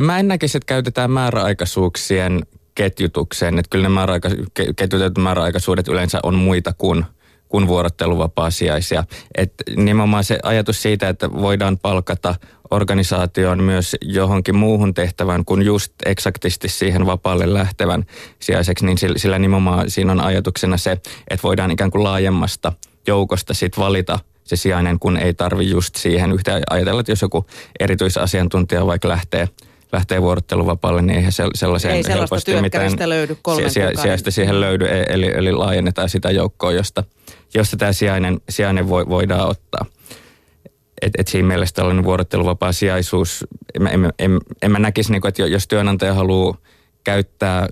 Mä 0.00 0.18
en 0.18 0.28
näkisi, 0.28 0.56
että 0.56 0.66
käytetään 0.66 1.10
määräaikaisuuksien 1.10 2.46
ketjutukseen. 2.74 3.58
Että 3.58 3.70
kyllä 3.70 3.82
ne 3.82 3.94
määräaika, 3.94 4.28
ketjutetut 4.76 5.24
määräaikaisuudet 5.24 5.88
yleensä 5.88 6.20
on 6.22 6.34
muita 6.34 6.72
kuin 6.78 7.04
kuin 7.54 7.68
vuorotteluvapaa-sijaisia. 7.68 9.04
Et 9.34 9.52
nimenomaan 9.76 10.24
se 10.24 10.38
ajatus 10.42 10.82
siitä, 10.82 11.08
että 11.08 11.32
voidaan 11.32 11.78
palkata 11.78 12.34
organisaation 12.70 13.62
myös 13.62 13.96
johonkin 14.02 14.56
muuhun 14.56 14.94
tehtävään 14.94 15.44
kuin 15.44 15.62
just 15.62 15.92
eksaktisti 16.06 16.68
siihen 16.68 17.06
vapaalle 17.06 17.54
lähtevän 17.54 18.04
sijaiseksi, 18.40 18.86
niin 18.86 18.98
sillä, 18.98 19.18
sillä 19.18 19.38
nimenomaan 19.38 19.90
siinä 19.90 20.12
on 20.12 20.20
ajatuksena 20.20 20.76
se, 20.76 20.90
että 20.90 21.42
voidaan 21.42 21.70
ikään 21.70 21.90
kuin 21.90 22.04
laajemmasta 22.04 22.72
joukosta 23.06 23.54
sit 23.54 23.78
valita 23.78 24.18
se 24.44 24.56
sijainen, 24.56 24.98
kun 24.98 25.16
ei 25.16 25.34
tarvi 25.34 25.70
just 25.70 25.96
siihen 25.96 26.32
yhtä 26.32 26.60
ajatella, 26.70 27.00
että 27.00 27.12
jos 27.12 27.22
joku 27.22 27.46
erityisasiantuntija 27.80 28.86
vaikka 28.86 29.08
lähtee 29.08 29.48
lähtee 29.94 30.22
vuorotteluvapaalle, 30.22 31.02
niin 31.02 31.16
eihän 31.16 31.32
sellaiseen 31.54 31.94
ei 31.94 32.02
helposti 32.08 32.60
mitään 32.60 33.08
löydy 33.08 33.36
kolmen 33.42 33.70
si- 33.70 33.80
sijaista 34.02 34.30
siihen 34.30 34.60
löydy, 34.60 34.84
e- 34.84 35.06
eli, 35.08 35.32
eli 35.34 35.52
laajennetaan 35.52 36.08
sitä 36.08 36.30
joukkoa, 36.30 36.72
josta, 36.72 37.04
josta 37.54 37.76
tämä 37.76 37.92
sijainen, 37.92 38.40
sijainen 38.48 38.88
voi, 38.88 39.08
voidaan 39.08 39.48
ottaa. 39.48 39.86
Et, 41.02 41.12
et 41.18 41.28
siinä 41.28 41.48
mielessä 41.48 41.74
tällainen 41.74 42.04
vuorotteluvapaa 42.04 42.72
sijaisuus, 42.72 43.44
en, 43.74 43.86
en, 43.86 44.12
en, 44.18 44.40
en 44.62 44.72
mä 44.72 44.78
näkisi, 44.78 45.12
niin 45.12 45.20
kuin, 45.20 45.28
että 45.28 45.42
jos 45.42 45.68
työnantaja 45.68 46.14
haluaa 46.14 46.56
käyttää 47.04 47.68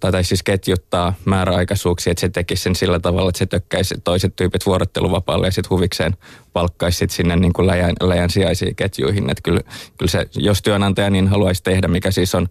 tai, 0.00 0.12
tai 0.12 0.24
siis 0.24 0.42
ketjuttaa 0.42 1.14
määräaikaisuuksia, 1.24 2.10
että 2.10 2.20
se 2.20 2.28
tekisi 2.28 2.62
sen 2.62 2.74
sillä 2.74 3.00
tavalla, 3.00 3.28
että 3.28 3.38
se 3.38 3.46
tökkäisi 3.46 3.94
toiset 4.04 4.36
tyypit 4.36 4.66
vuorotteluvapaalle 4.66 5.46
ja 5.46 5.50
sitten 5.50 5.70
huvikseen 5.70 6.16
palkkaisi 6.52 6.98
sit 6.98 7.10
sinne 7.10 7.36
niin 7.36 7.52
kuin 7.52 7.66
läjän, 7.66 7.94
läjän 8.00 8.30
sijaisiin 8.30 8.76
ketjuihin. 8.76 9.30
Että 9.30 9.42
kyllä, 9.42 9.60
kyllä 9.98 10.10
se, 10.10 10.26
jos 10.34 10.62
työnantaja 10.62 11.10
niin 11.10 11.28
haluaisi 11.28 11.62
tehdä, 11.62 11.88
mikä 11.88 12.10
siis 12.10 12.34
on 12.34 12.48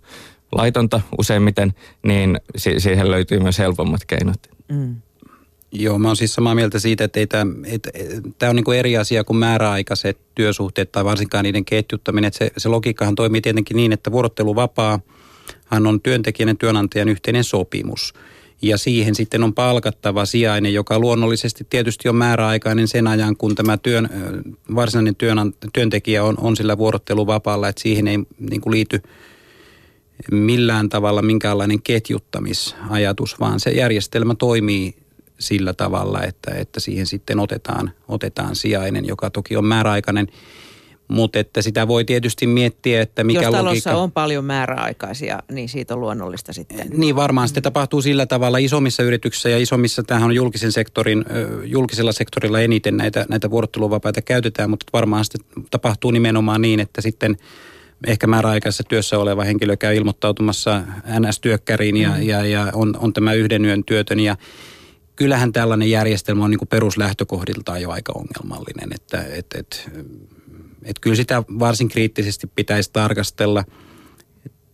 laitonta 0.51 1.01
useimmiten, 1.17 1.73
niin 2.03 2.39
si- 2.57 2.79
siihen 2.79 3.11
löytyy 3.11 3.39
myös 3.39 3.59
helpommat 3.59 4.05
keinot. 4.07 4.39
Mm. 4.67 4.95
Joo, 5.71 5.99
mä 5.99 6.07
oon 6.07 6.15
siis 6.15 6.33
samaa 6.33 6.55
mieltä 6.55 6.79
siitä, 6.79 7.03
että 7.03 7.19
tämä 7.29 7.51
että, 7.65 7.89
että 8.27 8.49
on 8.49 8.55
niin 8.55 8.73
eri 8.75 8.97
asia 8.97 9.23
kuin 9.23 9.37
määräaikaiset 9.37 10.17
työsuhteet 10.35 10.91
tai 10.91 11.05
varsinkaan 11.05 11.43
niiden 11.43 11.65
ketjuttaminen. 11.65 12.27
Että 12.27 12.37
se, 12.37 12.51
se 12.57 12.69
logiikkahan 12.69 13.15
toimii 13.15 13.41
tietenkin 13.41 13.77
niin, 13.77 13.93
että 13.93 14.11
vuorotteluvapaa– 14.11 14.99
hän 15.65 15.87
on 15.87 16.01
työntekijän 16.01 16.49
ja 16.49 16.55
työnantajan 16.55 17.09
yhteinen 17.09 17.43
sopimus. 17.43 18.13
Ja 18.61 18.77
siihen 18.77 19.15
sitten 19.15 19.43
on 19.43 19.53
palkattava 19.53 20.25
sijainen, 20.25 20.73
joka 20.73 20.99
luonnollisesti 20.99 21.67
tietysti 21.69 22.09
on 22.09 22.15
määräaikainen 22.15 22.87
sen 22.87 23.07
ajan, 23.07 23.37
kun 23.37 23.55
tämä 23.55 23.77
työn, 23.77 24.09
varsinainen 24.75 25.15
työn, 25.15 25.37
työntekijä 25.73 26.23
on, 26.23 26.35
on 26.41 26.55
sillä 26.55 26.77
vuorotteluvapaalla, 26.77 27.67
että 27.67 27.81
siihen 27.81 28.07
ei 28.07 28.17
niin 28.49 28.61
kuin 28.61 28.71
liity 28.71 29.01
millään 30.31 30.89
tavalla 30.89 31.21
minkäänlainen 31.21 31.81
ketjuttamisajatus, 31.81 33.39
vaan 33.39 33.59
se 33.59 33.71
järjestelmä 33.71 34.35
toimii 34.35 34.95
sillä 35.39 35.73
tavalla, 35.73 36.23
että, 36.23 36.51
että 36.51 36.79
siihen 36.79 37.05
sitten 37.05 37.39
otetaan, 37.39 37.91
otetaan 38.07 38.55
sijainen, 38.55 39.05
joka 39.05 39.29
toki 39.29 39.55
on 39.55 39.65
määräaikainen– 39.65 40.27
mutta 41.09 41.39
että 41.39 41.61
sitä 41.61 41.87
voi 41.87 42.05
tietysti 42.05 42.47
miettiä, 42.47 43.01
että 43.01 43.23
mikä 43.23 43.41
Jos 43.41 43.51
talossa 43.51 43.69
logiikka... 43.69 43.95
on 43.95 44.11
paljon 44.11 44.45
määräaikaisia, 44.45 45.39
niin 45.51 45.69
siitä 45.69 45.93
on 45.93 46.01
luonnollista 46.01 46.53
sitten. 46.53 46.87
Niin 46.93 47.15
varmaan 47.15 47.47
sitten 47.47 47.63
tapahtuu 47.63 48.01
sillä 48.01 48.25
tavalla 48.25 48.57
isommissa 48.57 49.03
yrityksissä 49.03 49.49
ja 49.49 49.57
isommissa, 49.57 50.03
tämähän 50.03 50.29
on 50.29 50.35
julkisen 50.35 50.71
sektorin, 50.71 51.25
julkisella 51.63 52.11
sektorilla 52.11 52.59
eniten 52.59 52.97
näitä, 52.97 53.25
näitä 53.29 53.49
vuorotteluvapaita 53.49 54.21
käytetään, 54.21 54.69
mutta 54.69 54.85
varmaan 54.93 55.25
sitten 55.25 55.63
tapahtuu 55.71 56.11
nimenomaan 56.11 56.61
niin, 56.61 56.79
että 56.79 57.01
sitten 57.01 57.37
ehkä 58.07 58.27
määräaikaisessa 58.27 58.83
työssä 58.83 59.19
oleva 59.19 59.43
henkilö 59.43 59.77
käy 59.77 59.95
ilmoittautumassa 59.95 60.81
NS-työkkäriin 61.19 61.97
ja, 61.97 62.09
mm. 62.09 62.21
ja, 62.21 62.45
ja 62.45 62.71
on, 62.73 62.93
on 62.99 63.13
tämä 63.13 63.33
yhden 63.33 63.65
yön 63.65 63.83
työtön 63.83 64.19
ja 64.19 64.37
kyllähän 65.15 65.53
tällainen 65.53 65.89
järjestelmä 65.89 66.43
on 66.43 66.51
niin 66.51 66.59
kuin 66.59 66.69
peruslähtökohdiltaan 66.69 67.81
jo 67.81 67.89
aika 67.89 68.13
ongelmallinen, 68.15 68.89
että 68.95 69.23
et, 69.23 69.45
et, 69.55 69.91
että 70.83 71.01
kyllä 71.01 71.15
sitä 71.15 71.43
varsin 71.59 71.89
kriittisesti 71.89 72.47
pitäisi 72.55 72.89
tarkastella. 72.93 73.63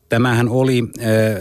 Tämähän 0.09 0.49
oli 0.49 0.83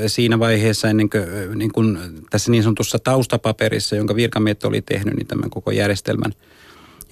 siinä 0.07 0.39
vaiheessa 0.39 0.89
ennen 0.89 1.11
kuin, 1.11 1.59
niin 1.59 1.73
kuin 1.73 1.99
tässä 2.31 2.51
niin 2.51 2.63
sanotussa 2.63 2.99
taustapaperissa, 2.99 3.97
jonka 3.97 4.15
virkamiehet 4.15 4.65
oli 4.65 4.83
tehnyt, 4.83 5.15
niin 5.15 5.27
tämän 5.27 5.51
koko 5.51 5.71
järjestelmän 5.71 6.33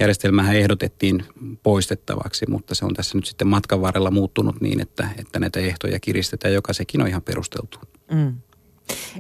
järjestelmähän 0.01 0.57
ehdotettiin 0.57 1.25
poistettavaksi, 1.63 2.47
mutta 2.49 2.75
se 2.75 2.85
on 2.85 2.95
tässä 2.95 3.19
nyt 3.19 3.27
sitten 3.27 3.47
matkan 3.47 3.81
varrella 3.81 4.11
muuttunut 4.11 4.61
niin, 4.61 4.81
että, 4.81 5.09
että 5.19 5.39
näitä 5.39 5.61
ehtoja 5.61 6.01
kiristetään, 6.01 6.55
joka 6.55 6.73
sekin 6.73 7.03
on 7.03 7.09
ihan 7.09 7.23
perusteltu. 7.23 7.79
Mm. 8.13 8.35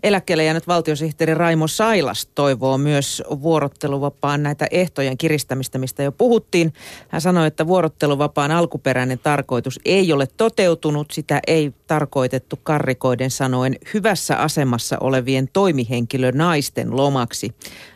Eläkkeelle 0.02 0.44
jäänyt 0.44 0.66
valtiosihteeri 0.66 1.34
Raimo 1.34 1.66
Sailas 1.68 2.28
toivoo 2.34 2.78
myös 2.78 3.22
vuorotteluvapaan 3.42 4.42
näitä 4.42 4.66
ehtojen 4.70 5.18
kiristämistä, 5.18 5.78
mistä 5.78 6.02
jo 6.02 6.12
puhuttiin. 6.12 6.72
Hän 7.08 7.20
sanoi, 7.20 7.46
että 7.46 7.66
vuorotteluvapaan 7.66 8.50
alkuperäinen 8.50 9.18
tarkoitus 9.18 9.80
ei 9.84 10.12
ole 10.12 10.26
toteutunut. 10.36 11.10
Sitä 11.10 11.40
ei 11.46 11.72
tarkoitettu 11.86 12.58
karrikoiden 12.62 13.30
sanoen 13.30 13.76
hyvässä 13.94 14.36
asemassa 14.36 14.96
olevien 15.00 15.48
toimihenkilö 15.52 16.32
naisten 16.32 16.96
lomaksi, 16.96 17.54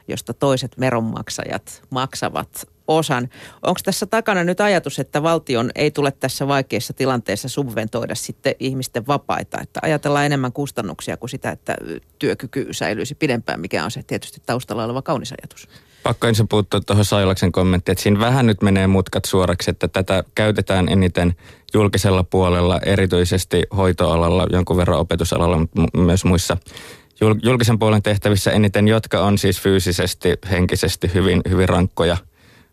josta 0.08 0.34
toiset 0.34 0.80
veronmaksajat 0.80 1.82
maksavat 1.90 2.75
osan. 2.88 3.28
Onko 3.62 3.80
tässä 3.84 4.06
takana 4.06 4.44
nyt 4.44 4.60
ajatus, 4.60 4.98
että 4.98 5.22
valtion 5.22 5.70
ei 5.74 5.90
tule 5.90 6.10
tässä 6.10 6.48
vaikeassa 6.48 6.92
tilanteessa 6.92 7.48
subventoida 7.48 8.14
sitten 8.14 8.54
ihmisten 8.60 9.06
vapaita, 9.06 9.60
että 9.62 9.80
ajatellaan 9.82 10.26
enemmän 10.26 10.52
kustannuksia 10.52 11.16
kuin 11.16 11.30
sitä, 11.30 11.50
että 11.50 11.76
työkyky 12.18 12.68
säilyisi 12.70 13.14
pidempään, 13.14 13.60
mikä 13.60 13.84
on 13.84 13.90
se 13.90 14.02
tietysti 14.02 14.42
taustalla 14.46 14.84
oleva 14.84 15.02
kaunis 15.02 15.32
ajatus? 15.32 15.68
Pakko 16.02 16.26
ensin 16.26 16.48
puuttua 16.48 16.80
tuohon 16.80 17.04
Sailaksen 17.04 17.52
kommenttiin, 17.52 17.92
että 17.92 18.02
siinä 18.02 18.20
vähän 18.20 18.46
nyt 18.46 18.62
menee 18.62 18.86
mutkat 18.86 19.24
suoraksi, 19.24 19.70
että 19.70 19.88
tätä 19.88 20.24
käytetään 20.34 20.88
eniten 20.88 21.34
julkisella 21.74 22.24
puolella, 22.24 22.80
erityisesti 22.80 23.62
hoitoalalla, 23.76 24.46
jonkun 24.50 24.76
verran 24.76 24.98
opetusalalla, 24.98 25.58
mutta 25.58 25.82
myös 25.98 26.24
muissa 26.24 26.56
julkisen 27.42 27.78
puolen 27.78 28.02
tehtävissä 28.02 28.50
eniten, 28.50 28.88
jotka 28.88 29.20
on 29.20 29.38
siis 29.38 29.60
fyysisesti, 29.60 30.28
henkisesti 30.50 31.10
hyvin, 31.14 31.40
hyvin 31.50 31.68
rankkoja– 31.68 32.16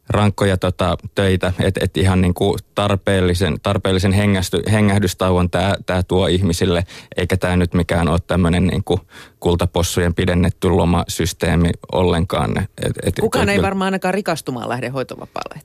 rankkoja 0.09 0.57
tota, 0.57 0.97
töitä, 1.15 1.53
että 1.59 1.79
et 1.83 1.97
ihan 1.97 2.21
niin 2.21 2.33
kuin 2.33 2.59
tarpeellisen, 2.75 3.55
tarpeellisen 3.63 4.11
hengästy, 4.11 4.63
hengähdystauon 4.71 5.49
tämä 5.49 5.75
tää 5.85 6.03
tuo 6.03 6.27
ihmisille, 6.27 6.83
eikä 7.17 7.37
tämä 7.37 7.55
nyt 7.55 7.73
mikään 7.73 8.07
ole 8.07 8.19
tämmöinen 8.27 8.67
niin 8.67 8.83
kuin 8.83 8.99
kultapossujen 9.39 10.13
pidennetty 10.13 10.69
lomasysteemi 10.69 11.69
ollenkaan. 11.91 12.57
Et, 12.57 12.93
et, 13.03 13.15
Kukaan 13.21 13.49
et, 13.49 13.55
ei 13.55 13.61
varmaan 13.61 13.85
ainakaan 13.85 14.13
rikastumaan 14.13 14.69
lähde 14.69 14.89
hoitovapaalle. 14.89 15.61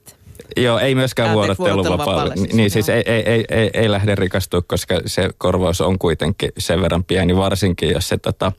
Joo, 0.57 0.78
ei 0.78 0.95
myöskään 0.95 1.35
vuorotteluvapaalle. 1.35 2.37
Siis, 2.37 2.52
niin 2.52 2.71
siis 2.71 2.88
ei, 2.88 3.02
ei, 3.07 3.23
ei, 3.30 3.45
ei, 3.49 3.71
ei 3.75 3.90
lähde 3.90 4.14
rikastua, 4.14 4.62
koska 4.62 5.00
se 5.07 5.30
korvaus 5.38 5.80
on 5.80 5.99
kuitenkin 5.99 6.50
sen 6.59 6.83
verran 6.83 7.04
pieni, 7.04 7.37
varsinkin 7.37 7.90
jos 7.90 8.09
se 8.09 8.18
tota, 8.18 8.52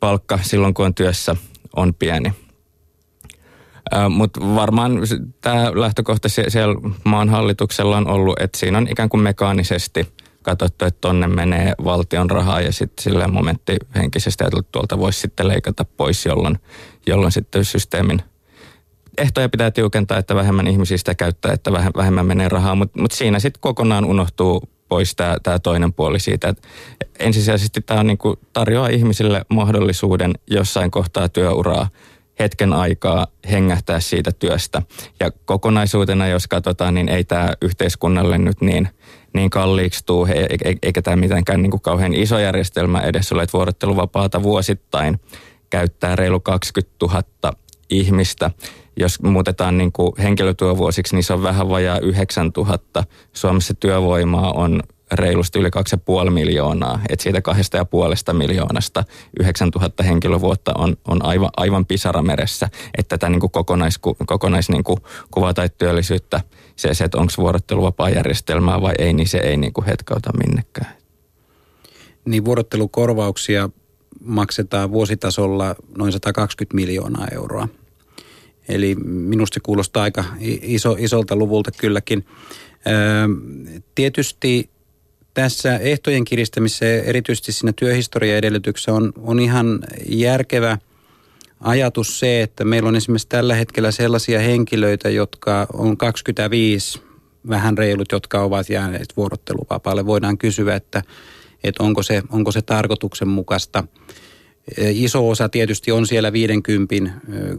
palkka 0.00 0.38
silloin 0.42 0.74
kun 0.74 0.86
on 0.86 0.94
työssä 0.94 1.36
on 1.76 1.94
pieni. 1.94 2.32
Mutta 4.08 4.40
varmaan 4.40 4.92
tämä 5.40 5.70
lähtökohta 5.74 6.28
siellä 6.28 6.74
maan 7.04 7.28
hallituksella 7.28 7.96
on 7.96 8.08
ollut, 8.08 8.40
että 8.40 8.58
siinä 8.58 8.78
on 8.78 8.88
ikään 8.88 9.08
kuin 9.08 9.20
mekaanisesti 9.20 10.08
katsottu, 10.42 10.84
että 10.84 11.00
tonne 11.00 11.26
menee 11.26 11.72
valtion 11.84 12.30
rahaa 12.30 12.60
ja 12.60 12.72
sitten 12.72 13.02
sillä 13.02 13.28
momentti 13.28 13.76
henkisesti 13.94 14.44
että 14.44 14.62
tuolta 14.72 14.98
voisi 14.98 15.20
sitten 15.20 15.48
leikata 15.48 15.84
pois, 15.84 16.26
jolloin, 16.26 16.58
jolloin 17.06 17.32
sitten 17.32 17.64
systeemin 17.64 18.22
ehtoja 19.18 19.48
pitää 19.48 19.70
tiukentaa, 19.70 20.18
että 20.18 20.34
vähemmän 20.34 20.66
ihmisistä 20.66 21.14
käyttää, 21.14 21.52
että 21.52 21.72
vähemmän 21.72 22.26
menee 22.26 22.48
rahaa, 22.48 22.74
mutta 22.74 23.00
mut 23.00 23.12
siinä 23.12 23.38
sitten 23.38 23.60
kokonaan 23.60 24.04
unohtuu 24.04 24.62
pois 24.88 25.16
tämä 25.42 25.58
toinen 25.58 25.92
puoli 25.92 26.20
siitä, 26.20 26.48
että 26.48 26.68
ensisijaisesti 27.18 27.80
tämä 27.80 28.04
niinku 28.04 28.38
tarjoaa 28.52 28.88
ihmisille 28.88 29.44
mahdollisuuden 29.48 30.34
jossain 30.50 30.90
kohtaa 30.90 31.28
työuraa 31.28 31.88
hetken 32.40 32.72
aikaa 32.72 33.26
hengähtää 33.50 34.00
siitä 34.00 34.32
työstä. 34.32 34.82
Ja 35.20 35.30
kokonaisuutena, 35.44 36.28
jos 36.28 36.46
katsotaan, 36.46 36.94
niin 36.94 37.08
ei 37.08 37.24
tämä 37.24 37.52
yhteiskunnalle 37.62 38.38
nyt 38.38 38.60
niin, 38.60 38.88
niin 39.34 39.50
kalliiksi 39.50 40.06
tuu, 40.06 40.28
eikä 40.82 41.02
tämä 41.02 41.16
mitenkään 41.16 41.62
niin 41.62 41.70
kuin 41.70 41.80
kauhean 41.80 42.14
iso 42.14 42.38
järjestelmä 42.38 43.00
edes 43.00 43.32
ole, 43.32 43.42
että 43.42 43.52
vuorotteluvapaata 43.52 44.42
vuosittain 44.42 45.20
käyttää 45.70 46.16
reilu 46.16 46.40
20 46.40 46.96
000 47.02 47.22
ihmistä. 47.90 48.50
Jos 48.96 49.22
muutetaan 49.22 49.78
niin 49.78 49.92
kuin 49.92 50.12
henkilötyövuosiksi, 50.18 51.14
niin 51.14 51.24
se 51.24 51.32
on 51.32 51.42
vähän 51.42 51.68
vajaa 51.68 51.98
9 51.98 52.50
000. 52.56 52.78
Suomessa 53.32 53.74
työvoimaa 53.74 54.52
on 54.52 54.82
reilusti 55.12 55.58
yli 55.58 55.68
2,5 56.24 56.30
miljoonaa. 56.30 57.00
Että 57.08 57.22
siitä 57.22 57.42
kahdesta 57.42 57.76
ja 57.76 57.84
puolesta 57.84 58.32
miljoonasta 58.32 59.04
9000 59.40 60.02
henkilövuotta 60.02 60.72
on, 60.78 60.96
on 61.08 61.24
aivan, 61.24 61.50
aivan 61.56 61.86
pisarameressä. 61.86 62.68
Että 62.98 63.18
tätä 63.18 63.28
niin 63.28 63.40
kuin 63.40 63.50
kokonais, 63.50 63.98
kokonais 64.26 64.68
niin 64.68 64.84
tai 65.54 65.70
työllisyyttä, 65.78 66.40
se, 66.76 66.94
se 66.94 67.04
että 67.04 67.18
onko 67.18 67.32
vuorotteluvapaa 67.38 68.10
järjestelmää 68.10 68.80
vai 68.80 68.94
ei, 68.98 69.12
niin 69.12 69.28
se 69.28 69.38
ei 69.38 69.56
niin 69.56 69.72
kuin 69.72 69.86
hetkauta 69.86 70.30
minnekään. 70.36 70.94
Niin 72.24 72.44
vuorottelukorvauksia 72.44 73.70
maksetaan 74.20 74.90
vuositasolla 74.90 75.74
noin 75.98 76.12
120 76.12 76.74
miljoonaa 76.74 77.26
euroa. 77.32 77.68
Eli 78.68 78.94
minusta 79.04 79.54
se 79.54 79.60
kuulostaa 79.62 80.02
aika 80.02 80.24
iso, 80.62 80.96
isolta 80.98 81.36
luvulta 81.36 81.70
kylläkin. 81.78 82.26
Tietysti 83.94 84.70
tässä 85.34 85.76
ehtojen 85.76 86.24
kiristämisessä, 86.24 86.86
erityisesti 86.86 87.52
siinä 87.52 87.72
työhistoriaedellytyksessä, 87.72 88.92
on, 88.92 89.12
on 89.22 89.40
ihan 89.40 89.80
järkevä 90.08 90.78
ajatus 91.60 92.18
se, 92.18 92.42
että 92.42 92.64
meillä 92.64 92.88
on 92.88 92.96
esimerkiksi 92.96 93.28
tällä 93.28 93.54
hetkellä 93.54 93.90
sellaisia 93.90 94.40
henkilöitä, 94.40 95.10
jotka 95.10 95.66
on 95.72 95.96
25, 95.96 97.00
vähän 97.48 97.78
reilut, 97.78 98.12
jotka 98.12 98.40
ovat 98.40 98.70
jääneet 98.70 99.16
vuorotteluvapaalle. 99.16 100.06
Voidaan 100.06 100.38
kysyä, 100.38 100.74
että, 100.74 101.02
että 101.64 101.82
onko, 101.82 102.02
se, 102.02 102.22
onko 102.30 102.52
se 102.52 102.62
tarkoituksenmukaista. 102.62 103.84
Iso 104.78 105.28
osa 105.28 105.48
tietysti 105.48 105.92
on 105.92 106.06
siellä 106.06 106.32
50, 106.32 107.10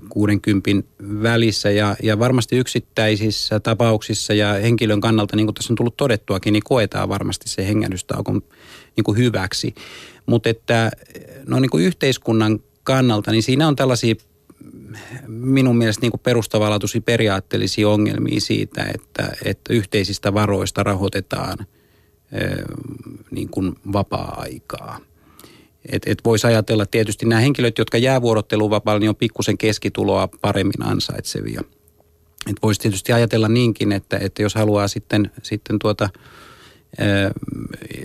60 0.10 0.70
välissä 1.02 1.72
ja, 1.72 1.96
ja 2.04 2.20
varmasti 2.20 2.58
yksittäisissä 2.58 3.60
tapauksissa 3.60 4.34
ja 4.34 4.54
henkilön 4.54 5.02
kannalta, 5.02 5.36
niin 5.36 5.48
kuin 5.48 5.56
tässä 5.56 5.74
on 5.74 5.78
tullut 5.78 5.98
todettuakin, 5.98 6.54
niin 6.54 6.64
koetaan 6.64 7.10
varmasti 7.10 7.50
se 7.50 7.68
hengähdystauko 7.68 8.32
niin 8.32 9.04
kuin 9.04 9.18
hyväksi. 9.18 9.76
Mutta 10.26 10.50
että 10.50 10.92
no 11.48 11.60
niin 11.60 11.70
kuin 11.70 11.84
yhteiskunnan 11.84 12.60
kannalta, 12.84 13.32
niin 13.32 13.44
siinä 13.44 13.68
on 13.68 13.76
tällaisia 13.76 14.16
minun 15.28 15.78
mielestä 15.78 16.02
niin 16.02 16.20
perustavanlaatuisia 16.24 17.02
periaatteellisia 17.02 17.90
ongelmia 17.90 18.42
siitä, 18.42 18.86
että, 18.94 19.32
että 19.46 19.74
yhteisistä 19.74 20.34
varoista 20.34 20.84
rahoitetaan 20.84 21.58
niin 23.32 23.50
kuin 23.50 23.74
vapaa-aikaa. 23.94 25.00
Et, 25.90 26.04
et 26.06 26.18
voisi 26.26 26.48
ajatella 26.48 26.86
tietysti 26.86 27.26
nämä 27.26 27.42
henkilöt, 27.42 27.78
jotka 27.78 27.98
jää 27.98 28.22
vuorotteluvapaalle, 28.22 29.00
niin 29.00 29.10
on 29.10 29.16
pikkusen 29.16 29.58
keskituloa 29.58 30.30
paremmin 30.42 30.84
ansaitsevia. 30.84 31.62
Et 32.50 32.56
voisi 32.64 32.82
tietysti 32.82 33.14
ajatella 33.14 33.48
niinkin, 33.48 33.92
että, 33.92 34.18
että 34.18 34.42
jos 34.42 34.56
haluaa 34.56 34.88
sitten, 34.88 35.32
sitten 35.44 35.80
tuota, 35.80 36.10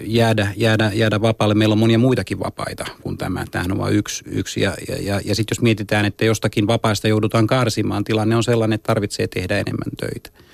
jäädä, 0.03 0.53
jäädä, 0.57 0.91
jäädä 0.95 1.21
vapaalle. 1.21 1.55
Meillä 1.55 1.73
on 1.73 1.79
monia 1.79 1.99
muitakin 1.99 2.39
vapaita 2.39 2.87
kuin 3.03 3.19
tämä. 3.19 3.45
Tämähän 3.51 3.73
on 3.73 3.79
vain 3.79 3.95
yksi. 3.95 4.25
yksi. 4.27 4.61
Ja, 4.61 4.75
ja, 4.89 4.97
ja, 5.01 5.21
ja 5.25 5.35
sitten 5.35 5.57
jos 5.57 5.63
mietitään, 5.63 6.05
että 6.05 6.25
jostakin 6.25 6.67
vapaista 6.67 7.09
joudutaan 7.09 7.47
karsimaan, 7.47 8.05
tilanne 8.05 8.37
on 8.37 8.45
sellainen, 8.45 8.75
että 8.75 8.87
tarvitsee 8.87 9.27
tehdä 9.27 9.59
enemmän 9.59 9.91
töitä 9.97 10.46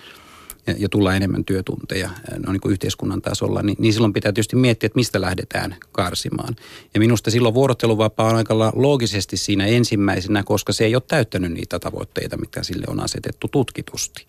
ja, 0.66 0.74
ja 0.78 0.88
tulla 0.88 1.14
enemmän 1.14 1.44
työtunteja 1.44 2.10
no 2.46 2.52
niin 2.52 2.60
kuin 2.60 2.72
yhteiskunnan 2.72 3.22
tasolla, 3.22 3.62
niin, 3.62 3.76
niin 3.78 3.92
silloin 3.92 4.12
pitää 4.12 4.32
tietysti 4.32 4.56
miettiä, 4.56 4.86
että 4.86 4.98
mistä 4.98 5.20
lähdetään 5.20 5.76
karsimaan. 5.92 6.56
Ja 6.94 7.00
minusta 7.00 7.30
silloin 7.30 7.54
vuorotteluvapaa 7.54 8.30
on 8.30 8.36
aika 8.36 8.58
loogisesti 8.74 9.36
siinä 9.36 9.66
ensimmäisenä, 9.66 10.42
koska 10.42 10.72
se 10.72 10.84
ei 10.84 10.94
ole 10.94 11.02
täyttänyt 11.08 11.52
niitä 11.52 11.78
tavoitteita, 11.78 12.36
mitä 12.36 12.62
sille 12.62 12.84
on 12.88 13.00
asetettu 13.00 13.48
tutkitusti. 13.48 14.26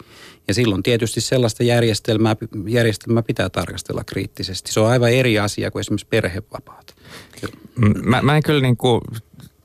Ja 0.47 0.53
silloin 0.53 0.83
tietysti 0.83 1.21
sellaista 1.21 1.63
järjestelmää, 1.63 2.35
järjestelmää 2.67 3.23
pitää 3.23 3.49
tarkastella 3.49 4.03
kriittisesti. 4.03 4.71
Se 4.71 4.79
on 4.79 4.89
aivan 4.89 5.11
eri 5.11 5.39
asia 5.39 5.71
kuin 5.71 5.79
esimerkiksi 5.79 6.07
perhevapaat. 6.09 6.95
Mä, 8.03 8.21
mä 8.21 8.35
en 8.35 8.43
kyllä 8.43 8.61
niin 8.61 8.77
kuin 8.77 9.01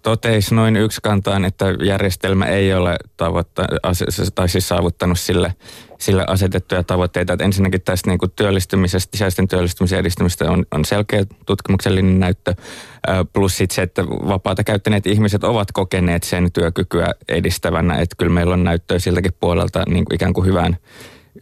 toteisi 0.03 0.55
noin 0.55 0.77
yksikantaan, 0.77 1.45
että 1.45 1.65
järjestelmä 1.85 2.47
ei 2.47 2.75
ole 2.75 2.97
tavoitta, 3.17 3.65
tai 4.35 4.49
siis 4.49 4.69
saavuttanut 4.69 5.19
sille, 5.19 5.55
sille 5.99 6.25
asetettuja 6.26 6.83
tavoitteita. 6.83 7.33
Että 7.33 7.45
ensinnäkin 7.45 7.83
tästä 7.83 8.11
niin 8.11 8.19
kuin 8.19 8.33
työllistymisestä, 8.37 9.17
sisäisten 9.17 9.49
työllistymisen 9.49 9.99
edistämistä 9.99 10.50
on, 10.50 10.67
on 10.71 10.85
selkeä 10.85 11.25
tutkimuksellinen 11.47 12.21
näyttö. 12.21 12.55
Plus 13.33 13.57
sitten 13.57 13.75
se, 13.75 13.83
että 13.83 14.07
vapaata 14.07 14.64
käyttäneet 14.64 15.07
ihmiset 15.07 15.45
ovat 15.45 15.73
kokeneet 15.73 16.23
sen 16.23 16.52
työkykyä 16.52 17.14
edistävänä. 17.28 17.99
Että 17.99 18.17
kyllä 18.19 18.33
meillä 18.33 18.55
on 18.55 18.64
näyttöä 18.64 18.99
siltäkin 18.99 19.33
puolelta 19.40 19.83
niin 19.88 20.05
kuin 20.05 20.14
ikään 20.14 20.33
kuin 20.33 20.47
hyvään, 20.47 20.76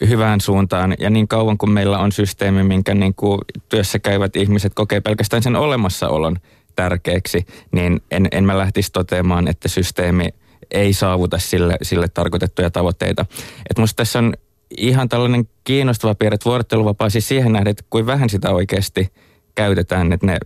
hyvään 0.08 0.40
suuntaan. 0.40 0.94
Ja 0.98 1.10
niin 1.10 1.28
kauan 1.28 1.58
kuin 1.58 1.70
meillä 1.70 1.98
on 1.98 2.12
systeemi, 2.12 2.62
minkä 2.62 2.94
niin 2.94 3.14
kuin 3.14 3.40
työssä 3.68 3.98
käyvät 3.98 4.36
ihmiset 4.36 4.74
kokee 4.74 5.00
pelkästään 5.00 5.42
sen 5.42 5.56
olemassaolon– 5.56 6.36
tärkeäksi, 6.76 7.46
niin 7.72 8.00
en, 8.10 8.28
en 8.32 8.44
mä 8.44 8.58
lähtisi 8.58 8.92
toteamaan, 8.92 9.48
että 9.48 9.68
systeemi 9.68 10.28
ei 10.70 10.92
saavuta 10.92 11.38
sille, 11.38 11.76
sille 11.82 12.08
tarkoitettuja 12.08 12.70
tavoitteita. 12.70 13.26
Et 13.70 13.78
musta 13.78 13.96
tässä 13.96 14.18
on 14.18 14.34
ihan 14.78 15.08
tällainen 15.08 15.48
kiinnostava 15.64 16.14
piirre, 16.14 16.34
että 16.34 16.44
vuorotteluvapaa 16.50 17.10
siis 17.10 17.28
siihen 17.28 17.52
nähden, 17.52 17.70
että 17.70 17.84
kuin 17.90 18.06
vähän 18.06 18.30
sitä 18.30 18.50
oikeasti 18.50 19.12
käytetään, 19.54 20.12
että 20.12 20.26
ne, 20.26 20.38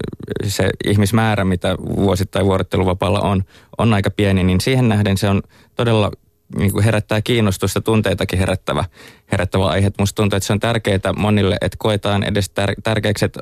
se 0.45 0.71
ihmismäärä, 0.85 1.45
mitä 1.45 1.77
vuosittain 1.97 2.47
vuorotteluvapaalla 2.47 3.21
on, 3.21 3.45
on 3.79 3.95
aika 3.95 4.11
pieni, 4.11 4.45
niin 4.45 4.61
siihen 4.61 4.89
nähden 4.89 5.17
se 5.17 5.29
on 5.29 5.43
todella 5.75 6.11
niin 6.57 6.73
kuin 6.73 6.85
herättää 6.85 7.23
kiinnostusta, 7.23 7.81
tunteitakin 7.81 8.39
herättävä, 8.39 8.85
herättävä 9.33 9.67
aihe. 9.67 9.91
Musta 9.99 10.17
tuntuu, 10.17 10.37
että 10.37 10.47
se 10.47 10.53
on 10.53 10.61
tärkeää 10.61 11.13
monille, 11.17 11.57
että 11.61 11.77
koetaan 11.79 12.23
edes 12.23 12.51
tär- 12.61 12.81
tärkeäksi, 12.83 13.25
että 13.25 13.41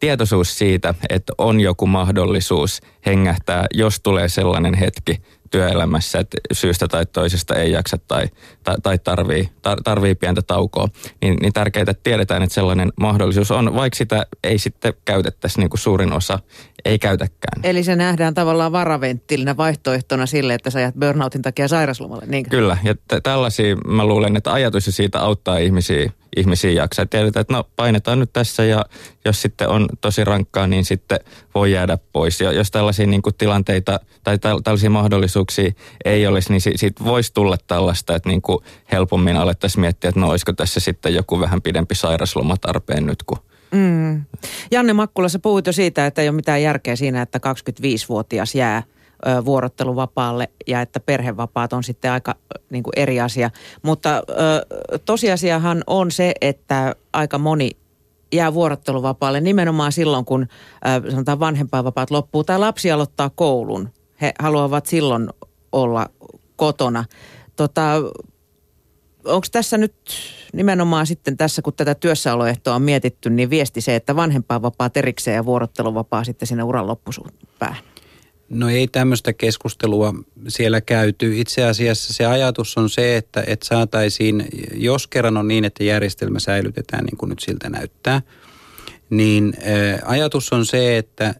tietoisuus 0.00 0.58
siitä, 0.58 0.94
että 1.08 1.32
on 1.38 1.60
joku 1.60 1.86
mahdollisuus 1.86 2.80
hengähtää, 3.06 3.66
jos 3.74 4.00
tulee 4.00 4.28
sellainen 4.28 4.74
hetki 4.74 5.22
työelämässä, 5.50 6.18
että 6.18 6.38
syystä 6.52 6.88
tai 6.88 7.06
toisesta 7.06 7.54
ei 7.54 7.72
jaksa 7.72 7.98
tai, 8.08 8.28
tai, 8.64 8.76
tai 8.82 8.98
tarvii, 8.98 9.48
tar, 9.62 9.78
tarvii 9.84 10.14
pientä 10.14 10.42
taukoa, 10.42 10.88
niin, 11.22 11.36
niin 11.40 11.52
tärkeää, 11.52 11.82
että 11.82 12.02
tiedetään, 12.02 12.42
että 12.42 12.54
sellainen 12.54 12.92
mahdollisuus 13.00 13.50
on, 13.50 13.74
vaikka 13.74 13.96
sitä 13.96 14.26
ei 14.44 14.58
sitten 14.58 14.94
käytettäisi 15.04 15.58
niin 15.58 15.70
kuin 15.70 15.80
suurin 15.80 16.12
osa 16.12 16.38
ei 16.84 16.98
käytäkään. 16.98 17.62
Eli 17.64 17.84
se 17.84 17.96
nähdään 17.96 18.34
tavallaan 18.34 18.72
varaventtiilinä 18.72 19.56
vaihtoehtona 19.56 20.26
sille, 20.26 20.54
että 20.54 20.70
sä 20.70 20.80
jäät 20.80 20.94
burnoutin 20.94 21.42
takia 21.42 21.68
sairaslomalle, 21.68 22.26
niin 22.26 22.48
Kyllä, 22.50 22.78
ja 22.84 22.94
t- 22.94 23.22
tällaisia 23.22 23.76
mä 23.76 24.04
luulen, 24.04 24.36
että 24.36 24.52
ajatus 24.52 24.84
siitä 24.84 25.20
auttaa 25.20 25.58
ihmisiä, 25.58 26.10
ihmisiä 26.36 26.70
jaksaa. 26.70 27.06
Tiedetään, 27.06 27.40
että 27.40 27.54
no 27.54 27.64
painetaan 27.76 28.18
nyt 28.18 28.32
tässä 28.32 28.64
ja 28.64 28.84
jos 29.24 29.42
sitten 29.42 29.68
on 29.68 29.88
tosi 30.00 30.24
rankkaa, 30.24 30.66
niin 30.66 30.84
sitten 30.84 31.20
voi 31.54 31.72
jäädä 31.72 31.98
pois. 32.12 32.40
Ja 32.40 32.52
jos 32.52 32.70
tällaisia 32.70 33.06
niin 33.06 33.22
kuin 33.22 33.34
tilanteita 33.34 34.00
tai 34.24 34.38
tällaisia 34.38 34.90
mahdollisuuksia 34.90 35.72
ei 36.04 36.26
olisi, 36.26 36.50
niin 36.50 36.60
siitä 36.60 37.04
voisi 37.04 37.34
tulla 37.34 37.56
tällaista, 37.66 38.16
että 38.16 38.28
niin 38.28 38.42
kuin 38.42 38.58
helpommin 38.92 39.36
alettaisiin 39.36 39.80
miettiä, 39.80 40.08
että 40.08 40.20
no 40.20 40.28
olisiko 40.28 40.52
tässä 40.52 40.80
sitten 40.80 41.14
joku 41.14 41.40
vähän 41.40 41.62
pidempi 41.62 41.94
sairasloma 41.94 42.56
tarpeen 42.56 43.06
nyt, 43.06 43.22
kun 43.22 43.38
Mm. 43.72 44.24
Janne 44.70 44.92
Makkula, 44.92 45.28
sä 45.28 45.38
puhuit 45.38 45.66
jo 45.66 45.72
siitä, 45.72 46.06
että 46.06 46.22
ei 46.22 46.28
ole 46.28 46.36
mitään 46.36 46.62
järkeä 46.62 46.96
siinä, 46.96 47.22
että 47.22 47.38
25-vuotias 47.38 48.54
jää 48.54 48.82
vuorotteluvapaalle 49.44 50.48
ja 50.66 50.80
että 50.80 51.00
perhevapaat 51.00 51.72
on 51.72 51.84
sitten 51.84 52.12
aika 52.12 52.34
niin 52.70 52.82
kuin 52.82 52.92
eri 52.96 53.20
asia. 53.20 53.50
Mutta 53.82 54.22
tosiasiahan 55.04 55.84
on 55.86 56.10
se, 56.10 56.34
että 56.40 56.96
aika 57.12 57.38
moni 57.38 57.70
jää 58.32 58.54
vuorotteluvapaalle 58.54 59.40
nimenomaan 59.40 59.92
silloin, 59.92 60.24
kun 60.24 60.46
sanotaan 61.10 61.40
vanhempainvapaat 61.40 62.10
loppuu 62.10 62.44
tai 62.44 62.58
lapsi 62.58 62.90
aloittaa 62.90 63.30
koulun. 63.30 63.88
He 64.20 64.32
haluavat 64.38 64.86
silloin 64.86 65.30
olla 65.72 66.06
kotona. 66.56 67.04
Tota, 67.56 67.92
onko 69.24 69.46
tässä 69.52 69.78
nyt 69.78 69.94
nimenomaan 70.52 71.06
sitten 71.06 71.36
tässä, 71.36 71.62
kun 71.62 71.72
tätä 71.72 71.94
työssäoloehtoa 71.94 72.74
on 72.74 72.82
mietitty, 72.82 73.30
niin 73.30 73.50
viesti 73.50 73.80
se, 73.80 73.96
että 73.96 74.16
vanhempainvapaa 74.16 74.90
erikseen 74.94 75.34
ja 75.34 75.44
vuorotteluvapaa 75.44 76.24
sitten 76.24 76.46
sinne 76.46 76.62
uran 76.62 76.86
päähän? 77.58 77.82
No 78.48 78.68
ei 78.68 78.88
tämmöistä 78.88 79.32
keskustelua 79.32 80.14
siellä 80.48 80.80
käyty. 80.80 81.40
Itse 81.40 81.64
asiassa 81.64 82.12
se 82.12 82.26
ajatus 82.26 82.78
on 82.78 82.90
se, 82.90 83.16
että, 83.16 83.44
että 83.46 83.66
saataisiin, 83.66 84.44
jos 84.74 85.06
kerran 85.06 85.36
on 85.36 85.48
niin, 85.48 85.64
että 85.64 85.84
järjestelmä 85.84 86.38
säilytetään 86.38 87.04
niin 87.04 87.16
kuin 87.16 87.30
nyt 87.30 87.38
siltä 87.38 87.70
näyttää, 87.70 88.22
niin 89.10 89.54
ajatus 90.04 90.52
on 90.52 90.66
se, 90.66 90.98
että 90.98 91.34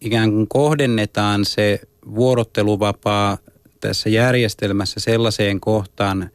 ikään 0.00 0.30
kuin 0.30 0.48
kohdennetaan 0.48 1.44
se 1.44 1.80
vuorotteluvapaa 2.14 3.38
tässä 3.80 4.08
järjestelmässä 4.08 5.00
sellaiseen 5.00 5.60
kohtaan, 5.60 6.30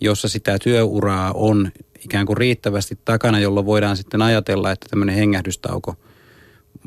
jossa 0.00 0.28
sitä 0.28 0.58
työuraa 0.58 1.32
on 1.32 1.70
ikään 2.04 2.26
kuin 2.26 2.36
riittävästi 2.36 2.98
takana, 3.04 3.40
jolloin 3.40 3.66
voidaan 3.66 3.96
sitten 3.96 4.22
ajatella, 4.22 4.70
että 4.70 4.86
tämmöinen 4.90 5.14
hengähdystauko 5.14 5.96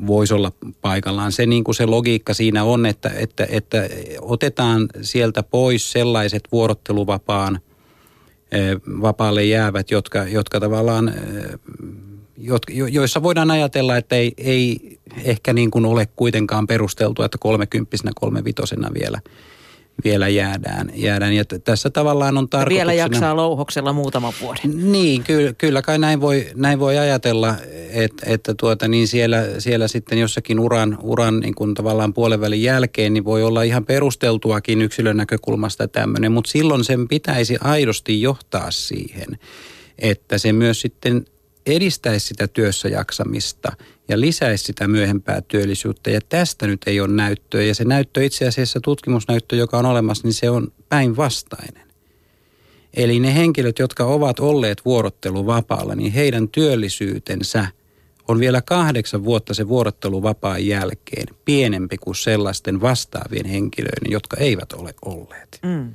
voisi 0.06 0.34
olla 0.34 0.52
paikallaan. 0.80 1.32
Se, 1.32 1.46
niin 1.46 1.64
kuin 1.64 1.74
se 1.74 1.86
logiikka 1.86 2.34
siinä 2.34 2.64
on, 2.64 2.86
että, 2.86 3.10
että, 3.16 3.46
että 3.50 3.88
otetaan 4.20 4.88
sieltä 5.00 5.42
pois 5.42 5.92
sellaiset 5.92 6.48
vuorotteluvapaan 6.52 7.60
vapaalle 9.02 9.44
jäävät, 9.44 9.90
jotka, 9.90 10.24
jotka 10.24 10.60
tavallaan, 10.60 11.14
joissa 12.90 13.22
voidaan 13.22 13.50
ajatella, 13.50 13.96
että 13.96 14.16
ei, 14.16 14.34
ei 14.38 14.98
ehkä 15.24 15.52
niin 15.52 15.70
kuin 15.70 15.84
ole 15.84 16.08
kuitenkaan 16.16 16.66
perusteltu, 16.66 17.22
että 17.22 17.38
kolmekymppisenä, 17.38 18.12
kolmevitosena 18.14 18.90
vielä– 18.94 19.20
vielä 20.04 20.28
jäädään. 20.28 20.92
jäädään. 20.94 21.32
Ja 21.32 21.44
t- 21.44 21.64
tässä 21.64 21.90
tavallaan 21.90 22.38
on 22.38 22.48
tarkoituksena... 22.48 22.86
Vielä 22.90 22.92
jaksaa 22.92 23.36
louhoksella 23.36 23.92
muutama 23.92 24.32
vuoden. 24.40 24.92
Niin, 24.92 25.24
kyllä, 25.24 25.52
kyllä 25.52 25.82
kai 25.82 25.98
näin 25.98 26.20
voi, 26.20 26.46
näin 26.54 26.78
voi 26.78 26.98
ajatella, 26.98 27.54
että, 27.90 28.26
että 28.26 28.54
tuota, 28.54 28.88
niin 28.88 29.08
siellä, 29.08 29.44
siellä 29.58 29.88
sitten 29.88 30.18
jossakin 30.18 30.60
uran, 30.60 30.98
uran 31.02 31.40
niin 31.40 31.54
kuin 31.54 31.74
tavallaan 31.74 32.14
puolenvälin 32.14 32.62
jälkeen 32.62 33.14
niin 33.14 33.24
voi 33.24 33.42
olla 33.42 33.62
ihan 33.62 33.84
perusteltuakin 33.84 34.82
yksilön 34.82 35.16
näkökulmasta 35.16 35.88
tämmöinen, 35.88 36.32
mutta 36.32 36.50
silloin 36.50 36.84
sen 36.84 37.08
pitäisi 37.08 37.56
aidosti 37.60 38.22
johtaa 38.22 38.70
siihen, 38.70 39.38
että 39.98 40.38
se 40.38 40.52
myös 40.52 40.80
sitten 40.80 41.24
edistäisi 41.66 42.26
sitä 42.26 42.48
työssä 42.48 42.88
jaksamista 42.88 43.72
ja 44.08 44.20
lisäisi 44.20 44.64
sitä 44.64 44.88
myöhempää 44.88 45.40
työllisyyttä. 45.40 46.10
Ja 46.10 46.20
tästä 46.28 46.66
nyt 46.66 46.80
ei 46.86 47.00
ole 47.00 47.08
näyttöä. 47.08 47.62
Ja 47.62 47.74
se 47.74 47.84
näyttö 47.84 48.24
itse 48.24 48.46
asiassa, 48.46 48.80
tutkimusnäyttö, 48.80 49.56
joka 49.56 49.78
on 49.78 49.86
olemassa, 49.86 50.28
niin 50.28 50.34
se 50.34 50.50
on 50.50 50.72
päinvastainen. 50.88 51.92
Eli 52.94 53.20
ne 53.20 53.34
henkilöt, 53.34 53.78
jotka 53.78 54.04
ovat 54.04 54.40
olleet 54.40 54.84
vuorotteluvapaalla, 54.84 55.94
niin 55.94 56.12
heidän 56.12 56.48
työllisyytensä 56.48 57.66
on 58.28 58.40
vielä 58.40 58.62
kahdeksan 58.62 59.24
vuotta 59.24 59.54
se 59.54 59.68
vuorotteluvapaan 59.68 60.66
jälkeen 60.66 61.26
pienempi 61.44 61.98
kuin 61.98 62.16
sellaisten 62.16 62.80
vastaavien 62.80 63.46
henkilöiden, 63.46 64.12
jotka 64.12 64.36
eivät 64.36 64.72
ole 64.72 64.94
olleet. 65.04 65.58
Mm. 65.62 65.92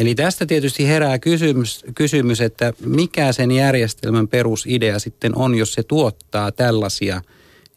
Eli 0.00 0.14
tästä 0.14 0.46
tietysti 0.46 0.88
herää 0.88 1.18
kysymys, 1.18 1.84
kysymys, 1.94 2.40
että 2.40 2.72
mikä 2.84 3.32
sen 3.32 3.50
järjestelmän 3.50 4.28
perusidea 4.28 4.98
sitten 4.98 5.36
on, 5.36 5.54
jos 5.54 5.72
se 5.72 5.82
tuottaa 5.82 6.52
tällaisia 6.52 7.22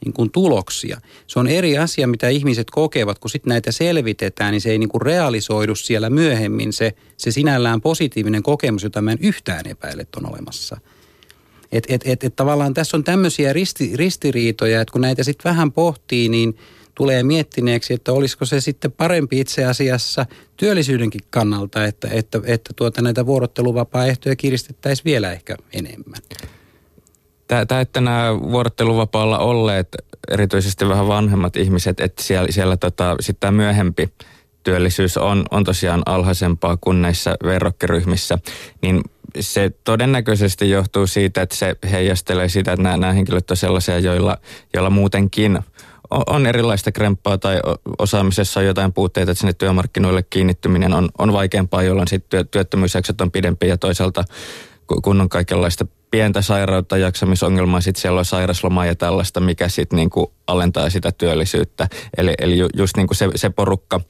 niin 0.06 0.14
kuin 0.14 0.32
tuloksia. 0.32 1.02
Se 1.28 1.40
on 1.40 1.48
eri 1.48 1.78
asia, 1.78 2.08
mitä 2.08 2.30
ihmiset 2.30 2.72
kokevat, 2.72 3.20
kun 3.20 3.30
sitten 3.30 3.50
näitä 3.50 3.72
selvitetään, 3.72 4.52
niin 4.52 4.62
se 4.62 4.72
ei 4.72 4.78
niin 4.78 4.90
kuin 4.90 5.02
realisoidu 5.02 5.76
siellä 5.76 6.10
myöhemmin 6.10 6.74
se, 6.74 6.94
se 7.18 7.32
sinällään 7.32 7.82
positiivinen 7.82 8.44
kokemus, 8.44 8.84
jota 8.84 9.02
mä 9.02 9.12
en 9.12 9.18
yhtään 9.22 9.68
epäile, 9.68 10.02
että 10.02 10.20
on 10.20 10.30
olemassa. 10.30 10.78
Että 11.72 11.94
et, 11.94 12.02
et, 12.06 12.24
et 12.24 12.36
tavallaan 12.36 12.74
tässä 12.74 12.98
on 12.98 13.04
tämmöisiä 13.04 13.54
risti, 13.54 13.92
ristiriitoja, 13.96 14.82
että 14.82 14.92
kun 14.92 15.02
näitä 15.02 15.24
sitten 15.24 15.50
vähän 15.50 15.72
pohtii, 15.72 16.30
niin– 16.30 16.58
tulee 16.96 17.24
miettineeksi, 17.24 17.94
että 17.94 18.14
olisiko 18.14 18.46
se 18.46 18.62
sitten 18.62 18.92
parempi 18.92 19.40
itse 19.40 19.66
asiassa 19.66 20.26
työllisyydenkin 20.58 21.22
kannalta, 21.30 21.86
että, 21.86 22.08
että, 22.12 22.42
että 22.46 22.74
tuota 22.76 23.02
näitä 23.02 23.26
vuorotteluvapaa-ehtoja 23.26 24.36
kiristettäisiin 24.36 25.06
vielä 25.06 25.32
ehkä 25.32 25.56
enemmän. 25.74 26.22
Tämä, 27.48 27.82
että 27.82 28.02
nämä 28.02 28.40
vuorotteluvapaalla 28.40 29.38
olleet, 29.38 29.88
erityisesti 30.32 30.90
vähän 30.90 31.08
vanhemmat 31.08 31.56
ihmiset, 31.56 32.00
että 32.00 32.24
siellä, 32.24 32.52
siellä 32.52 32.78
tota, 32.78 33.16
sitten 33.20 33.54
myöhempi 33.54 34.10
työllisyys 34.64 35.18
on, 35.18 35.46
on 35.52 35.64
tosiaan 35.64 36.04
alhaisempaa 36.06 36.78
kuin 36.82 37.02
näissä 37.02 37.36
verrokkiryhmissä, 37.44 38.38
niin 38.82 39.02
se 39.40 39.72
todennäköisesti 39.84 40.70
johtuu 40.70 41.08
siitä, 41.08 41.42
että 41.42 41.56
se 41.56 41.76
heijastelee 41.92 42.50
sitä, 42.50 42.72
että 42.72 42.84
nämä, 42.84 42.98
nämä 42.98 43.14
henkilöt 43.14 43.52
on 43.52 43.58
sellaisia, 43.58 44.00
joilla, 44.00 44.38
joilla 44.74 44.90
muutenkin– 44.90 45.60
on 46.28 46.45
erilaista 46.45 46.91
kremppaa 46.91 47.38
tai 47.38 47.60
osaamisessa 47.99 48.60
on 48.60 48.65
jotain 48.65 48.93
puutteita, 48.93 49.32
että 49.32 49.39
sinne 49.39 49.54
työmarkkinoille 49.54 50.23
kiinnittyminen 50.23 50.93
on, 50.93 51.10
on 51.17 51.34
vaikeampaa, 51.34 51.84
jolloin 51.84 52.08
sitten 52.08 52.47
työttömyysjaksot 52.47 53.21
on 53.21 53.32
pidempi 53.32 53.67
ja 53.67 53.78
toisaalta 53.78 54.23
kun 55.04 55.21
on 55.21 55.30
kaikenlaista 55.30 55.86
pientä 56.12 56.41
sairautta, 56.41 56.97
jaksamisongelmaa, 56.97 57.82
sitten 57.82 58.02
siellä 58.02 58.19
on 58.19 58.26
sairaslomaa 58.26 58.86
ja 58.86 58.95
tällaista, 58.95 59.39
mikä 59.39 59.69
sitten 59.69 59.97
niinku 59.97 60.34
alentaa 60.47 60.89
sitä 60.89 61.12
työllisyyttä. 61.12 61.88
Eli, 62.17 62.34
eli 62.41 62.58
just 62.78 62.97
niinku 62.97 63.13
se, 63.13 63.30
se 63.36 63.49
porukka, 63.49 64.02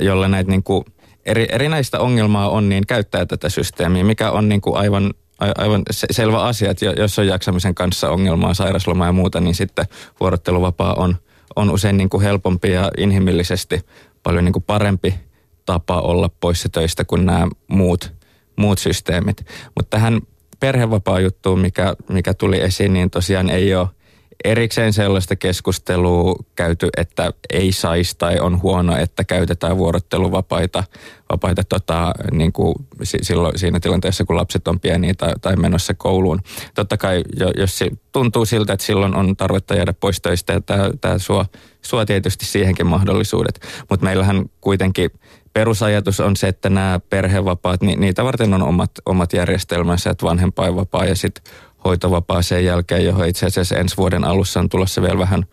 jolla 0.00 0.28
näitä 0.28 0.50
niinku 0.50 0.84
eri, 1.26 1.46
erinäistä 1.50 2.00
ongelmaa 2.00 2.48
on, 2.48 2.68
niin 2.68 2.86
käyttää 2.86 3.26
tätä 3.26 3.48
systeemiä, 3.48 4.04
mikä 4.04 4.30
on 4.30 4.48
niinku 4.48 4.74
aivan 4.74 5.14
aivan 5.58 5.82
selvä 6.10 6.42
asia, 6.42 6.70
että 6.70 6.84
jos 6.84 7.18
on 7.18 7.26
jaksamisen 7.26 7.74
kanssa 7.74 8.10
ongelmaa, 8.10 8.54
sairaslomaa 8.54 9.08
ja 9.08 9.12
muuta, 9.12 9.40
niin 9.40 9.54
sitten 9.54 9.86
vuorotteluvapaa 10.20 10.94
on– 10.94 11.16
on 11.56 11.70
usein 11.70 11.96
niin 11.96 12.10
kuin 12.10 12.22
helpompi 12.22 12.70
ja 12.70 12.90
inhimillisesti 12.98 13.80
paljon 14.22 14.44
niin 14.44 14.52
kuin 14.52 14.64
parempi 14.66 15.14
tapa 15.66 16.00
olla 16.00 16.30
poissa 16.40 16.68
töistä 16.68 17.04
kuin 17.04 17.26
nämä 17.26 17.48
muut, 17.68 18.12
muut 18.56 18.78
systeemit. 18.78 19.46
Mutta 19.76 19.96
tähän 19.96 20.20
perhevapaa-juttuun, 20.60 21.60
mikä, 21.60 21.94
mikä 22.08 22.34
tuli 22.34 22.60
esiin, 22.60 22.92
niin 22.92 23.10
tosiaan 23.10 23.50
ei 23.50 23.74
ole 23.74 23.88
erikseen 24.44 24.92
sellaista 24.92 25.36
keskustelua 25.36 26.34
käyty, 26.56 26.88
että 26.96 27.32
ei 27.50 27.72
saisi 27.72 28.18
tai 28.18 28.38
on 28.40 28.62
huono, 28.62 28.96
että 28.96 29.24
käytetään 29.24 29.78
vuorotteluvapaita 29.78 30.84
vapaita 31.32 31.64
tota, 31.64 32.14
niin 32.32 32.52
kuin 32.52 32.74
silloin, 33.22 33.58
siinä 33.58 33.80
tilanteessa, 33.80 34.24
kun 34.24 34.36
lapset 34.36 34.68
on 34.68 34.80
pieniä 34.80 35.14
tai, 35.14 35.32
tai 35.40 35.56
menossa 35.56 35.94
kouluun. 35.94 36.40
Totta 36.74 36.96
kai, 36.96 37.22
jos 37.56 37.80
tuntuu 38.12 38.44
siltä, 38.44 38.72
että 38.72 38.86
silloin 38.86 39.14
on 39.14 39.36
tarvetta 39.36 39.74
jäädä 39.74 39.92
pois 39.92 40.20
töistä, 40.20 40.52
ja 40.52 40.60
tämä, 40.60 40.90
tämä 41.00 41.18
suo, 41.18 41.44
suo 41.82 42.04
tietysti 42.06 42.44
siihenkin 42.46 42.86
mahdollisuudet. 42.86 43.60
Mutta 43.90 44.04
meillähän 44.04 44.44
kuitenkin 44.60 45.10
perusajatus 45.52 46.20
on 46.20 46.36
se, 46.36 46.48
että 46.48 46.70
nämä 46.70 47.00
perhevapaat, 47.10 47.82
niin 47.82 48.00
niitä 48.00 48.24
varten 48.24 48.54
on 48.54 48.62
omat, 48.62 48.90
omat 49.06 49.32
järjestelmänsä, 49.32 50.10
että 50.10 50.26
vanhempainvapaa 50.26 51.04
ja 51.04 51.16
sitten 51.16 51.44
hoitovapaa 51.84 52.42
sen 52.42 52.64
jälkeen, 52.64 53.04
johon 53.04 53.28
itse 53.28 53.46
asiassa 53.46 53.76
ensi 53.76 53.96
vuoden 53.96 54.24
alussa 54.24 54.60
on 54.60 54.68
tulossa 54.68 55.02
vielä 55.02 55.18
vähän 55.18 55.44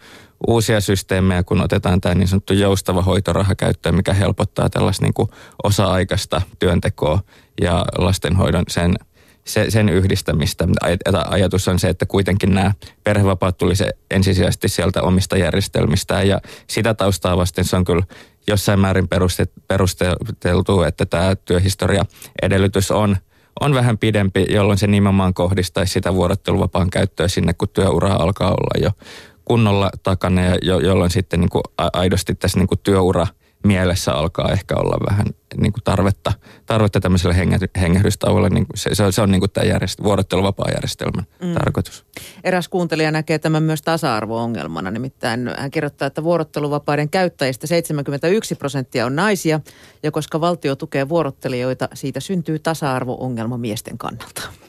uusia 0.47 0.81
systeemejä, 0.81 1.43
kun 1.43 1.61
otetaan 1.61 2.01
tämä 2.01 2.15
niin 2.15 2.27
sanottu 2.27 2.53
joustava 2.53 3.01
hoitoraha 3.01 3.55
käyttöön, 3.55 3.95
mikä 3.95 4.13
helpottaa 4.13 4.69
tällaista 4.69 5.05
niin 5.05 5.13
kuin 5.13 5.29
osa-aikaista 5.63 6.41
työntekoa 6.59 7.19
ja 7.61 7.85
lastenhoidon 7.97 8.63
sen, 8.67 8.95
se, 9.45 9.71
sen 9.71 9.89
yhdistämistä. 9.89 10.67
Ajatus 11.29 11.67
on 11.67 11.79
se, 11.79 11.89
että 11.89 12.05
kuitenkin 12.05 12.53
nämä 12.53 12.71
perhevapaat 13.03 13.57
tulisi 13.57 13.83
ensisijaisesti 14.11 14.69
sieltä 14.69 15.01
omista 15.01 15.37
järjestelmistä 15.37 16.23
ja 16.23 16.41
sitä 16.67 16.93
taustaa 16.93 17.37
vasten 17.37 17.65
se 17.65 17.75
on 17.75 17.85
kyllä 17.85 18.03
jossain 18.47 18.79
määrin 18.79 19.07
perusteltu, 19.67 20.81
että 20.81 21.05
tämä 21.05 21.35
työhistoria 21.35 22.05
edellytys 22.41 22.91
on– 22.91 23.17
on 23.61 23.73
vähän 23.73 23.97
pidempi, 23.97 24.45
jolloin 24.49 24.77
se 24.77 24.87
nimenomaan 24.87 25.33
kohdistaisi 25.33 25.93
sitä 25.93 26.13
vuorotteluvapaan 26.13 26.89
käyttöä 26.89 27.27
sinne, 27.27 27.53
kun 27.53 27.69
työura 27.73 28.13
alkaa 28.13 28.49
olla 28.49 28.83
jo 28.83 28.91
kunnolla 29.45 29.89
takana 30.03 30.41
ja 30.41 30.57
jo, 30.61 30.79
jolloin 30.79 31.11
sitten 31.11 31.39
niin 31.39 31.49
kuin 31.49 31.63
aidosti 31.93 32.35
tässä 32.35 32.59
niin 32.59 32.67
kuin 32.67 32.79
työura 32.83 33.27
mielessä 33.63 34.13
alkaa 34.13 34.51
ehkä 34.51 34.75
olla 34.75 35.05
vähän 35.09 35.25
niin 35.57 35.73
kuin 35.73 35.83
tarvetta, 35.83 36.33
tarvetta 36.65 36.99
tämmöiselle 36.99 37.35
hengähdystauolle. 37.81 38.49
Niin 38.49 38.65
se, 38.75 38.95
se, 38.95 39.03
on, 39.03 39.13
se 39.13 39.21
on 39.21 39.31
niin 39.31 39.39
kuin 39.41 39.51
tämä 39.51 39.65
järjest, 39.65 40.03
vuorotteluvapaa-järjestelmän 40.03 41.25
mm. 41.41 41.53
tarkoitus. 41.53 42.05
Eräs 42.43 42.67
kuuntelija 42.67 43.11
näkee 43.11 43.39
tämän 43.39 43.63
myös 43.63 43.81
tasa-arvo-ongelmana. 43.81 44.91
Nimittäin 44.91 45.51
hän 45.57 45.71
kirjoittaa, 45.71 46.05
että 46.05 46.23
vuorotteluvapaiden 46.23 47.09
käyttäjistä 47.09 47.67
71 47.67 48.55
prosenttia 48.55 49.05
on 49.05 49.15
naisia. 49.15 49.59
Ja 50.03 50.11
koska 50.11 50.41
valtio 50.41 50.75
tukee 50.75 51.09
vuorottelijoita, 51.09 51.89
siitä 51.93 52.19
syntyy 52.19 52.59
tasa-arvo-ongelma 52.59 53.57
miesten 53.57 53.97
kannalta. 53.97 54.66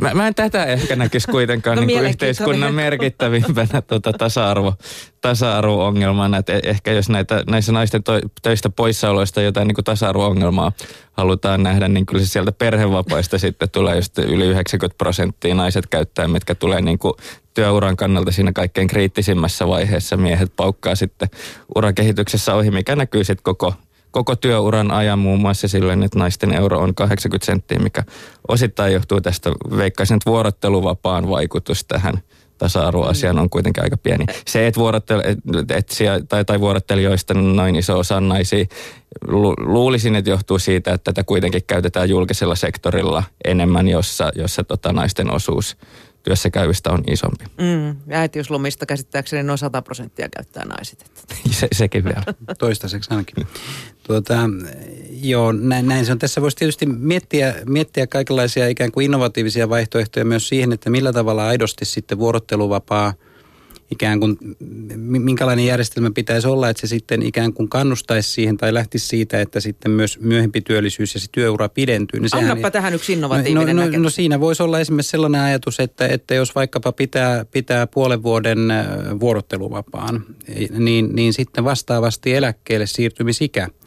Mä, 0.00 0.14
mä 0.14 0.26
en 0.26 0.34
tätä 0.34 0.64
ehkä 0.64 0.96
näkisi 0.96 1.28
kuitenkaan 1.28 1.76
no, 1.78 1.84
niin 1.84 1.98
kuin 1.98 2.08
yhteiskunnan 2.08 2.74
merkittävimpänä 2.74 3.82
tuota 3.82 4.12
tasa-arvo, 4.12 4.74
tasa-arvo-ongelmana. 5.20 6.36
Että 6.36 6.52
e- 6.52 6.60
ehkä 6.64 6.92
jos 6.92 7.08
näitä, 7.08 7.44
näissä 7.50 7.72
naisten 7.72 8.02
to, 8.02 8.12
töistä 8.42 8.70
poissaoloista 8.70 9.42
jotain 9.42 9.68
niin 9.68 9.74
kuin 9.74 9.84
tasa-arvo-ongelmaa 9.84 10.72
halutaan 11.12 11.62
nähdä, 11.62 11.88
niin 11.88 12.06
kyllä 12.06 12.24
se 12.24 12.28
sieltä 12.28 12.52
perhevapaista 12.52 13.38
sitten 13.38 13.70
tulee 13.70 13.96
just 13.96 14.18
yli 14.18 14.46
90 14.46 14.98
prosenttia 14.98 15.54
naiset 15.54 15.86
käyttää, 15.86 16.28
mitkä 16.28 16.54
tulee 16.54 16.80
niin 16.80 16.98
kuin 16.98 17.14
työuran 17.54 17.96
kannalta 17.96 18.32
siinä 18.32 18.52
kaikkein 18.52 18.88
kriittisimmässä 18.88 19.68
vaiheessa. 19.68 20.16
Miehet 20.16 20.52
paukkaa 20.56 20.94
sitten 20.94 21.28
urakehityksessä 21.74 22.54
ohi, 22.54 22.70
mikä 22.70 22.96
näkyy 22.96 23.24
sitten 23.24 23.42
koko 23.42 23.74
koko 24.10 24.36
työuran 24.36 24.90
ajan 24.90 25.18
muun 25.18 25.40
muassa 25.40 25.68
silleen, 25.68 26.02
että 26.02 26.18
naisten 26.18 26.54
euro 26.54 26.80
on 26.80 26.94
80 26.94 27.46
senttiä, 27.46 27.78
mikä 27.78 28.04
osittain 28.48 28.92
johtuu 28.92 29.20
tästä 29.20 29.50
veikkaisen 29.76 30.18
vuorotteluvapaan 30.26 31.28
vaikutus 31.28 31.84
tähän 31.84 32.22
tasa-arvoasiaan 32.60 33.38
on 33.38 33.50
kuitenkin 33.50 33.82
aika 33.82 33.96
pieni. 33.96 34.24
Se, 34.46 34.66
että 34.66 34.80
vuorottele, 34.80 35.22
et, 35.68 35.88
tai, 36.28 36.44
tai 36.44 36.60
vuorottelijoista 36.60 37.34
noin 37.34 37.76
iso 37.76 37.98
osa 37.98 38.20
naisia, 38.20 38.64
lu, 39.28 39.54
luulisin, 39.58 40.16
että 40.16 40.30
johtuu 40.30 40.58
siitä, 40.58 40.92
että 40.92 41.12
tätä 41.12 41.24
kuitenkin 41.24 41.62
käytetään 41.66 42.08
julkisella 42.08 42.54
sektorilla 42.54 43.22
enemmän, 43.44 43.88
jossa, 43.88 44.32
jossa 44.34 44.64
tota 44.64 44.92
naisten 44.92 45.30
osuus 45.30 45.76
työssä 46.22 46.50
käyvistä 46.50 46.90
on 46.90 47.04
isompi. 47.06 47.44
Mm, 47.44 47.96
äitiyslomista 48.10 48.86
käsittääkseni 48.86 49.42
noin 49.42 49.58
100 49.58 49.82
prosenttia 49.82 50.28
käyttää 50.28 50.64
naiset. 50.64 51.10
Se, 51.50 51.68
sekin 51.72 52.04
vielä. 52.04 52.22
Toistaiseksi 52.58 53.10
ainakin. 53.10 53.46
Tuota, 54.02 54.38
joo, 55.22 55.52
näin, 55.52 55.86
näin 55.86 56.06
se 56.06 56.12
on. 56.12 56.18
Tässä 56.18 56.40
voisi 56.40 56.56
tietysti 56.56 56.86
miettiä, 56.86 57.54
miettiä 57.66 58.06
kaikenlaisia 58.06 58.68
ikään 58.68 58.92
kuin 58.92 59.04
innovatiivisia 59.04 59.68
vaihtoehtoja 59.68 60.24
myös 60.24 60.48
siihen, 60.48 60.72
että 60.72 60.90
millä 60.90 61.12
tavalla 61.12 61.46
aidosti 61.46 61.84
sitten 61.84 62.18
vuorotteluvapaa 62.18 63.14
ikään 63.90 64.20
kuin, 64.20 64.38
minkälainen 64.98 65.66
järjestelmä 65.66 66.10
pitäisi 66.14 66.48
olla, 66.48 66.68
että 66.68 66.80
se 66.80 66.86
sitten 66.86 67.22
ikään 67.22 67.52
kuin 67.52 67.68
kannustaisi 67.68 68.30
siihen 68.30 68.56
tai 68.56 68.74
lähtisi 68.74 69.06
siitä, 69.06 69.40
että 69.40 69.60
sitten 69.60 69.90
myös 69.90 70.20
myöhempi 70.20 70.60
työllisyys 70.60 71.14
ja 71.14 71.20
se 71.20 71.26
työura 71.32 71.68
pidentyy. 71.68 72.20
Niin 72.20 72.30
Annapa 72.32 72.56
sehän, 72.56 72.72
tähän 72.72 72.94
yksi 72.94 73.12
innovatiivinen 73.12 73.76
no, 73.76 73.86
no, 73.86 73.98
no, 73.98 74.10
siinä 74.10 74.40
voisi 74.40 74.62
olla 74.62 74.80
esimerkiksi 74.80 75.10
sellainen 75.10 75.40
ajatus, 75.40 75.80
että, 75.80 76.06
että 76.06 76.34
jos 76.34 76.54
vaikkapa 76.54 76.92
pitää, 76.92 77.44
pitää 77.44 77.86
puolen 77.86 78.22
vuoden 78.22 78.58
vuorotteluvapaan, 79.20 80.24
niin, 80.78 81.16
niin 81.16 81.32
sitten 81.32 81.64
vastaavasti 81.64 82.34
eläkkeelle 82.34 82.86
siirtymisikä– 82.86 83.68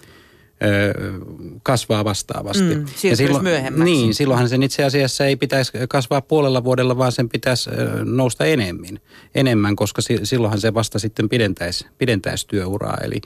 kasvaa 1.64 2.06
vastaavasti. 2.06 2.76
Mm, 2.76 2.86
ja 3.04 3.16
silloin, 3.16 3.44
myöhemmäksi. 3.44 3.84
Niin, 3.84 4.14
silloinhan 4.14 4.50
sen 4.50 4.64
itse 4.64 4.84
asiassa 4.84 5.26
ei 5.26 5.36
pitäisi 5.36 5.72
kasvaa 5.90 6.22
puolella 6.22 6.64
vuodella, 6.64 6.98
vaan 6.98 7.12
sen 7.12 7.30
pitäisi 7.30 7.70
nousta 8.04 8.46
enemmän, 8.46 9.00
enemmän 9.36 9.76
koska 9.76 10.02
silloinhan 10.24 10.62
se 10.62 10.74
vasta 10.74 11.00
sitten 11.00 11.30
pidentäisi, 11.30 11.88
pidentäisi 11.98 12.48
työuraa. 12.48 12.98
Eli, 13.04 13.22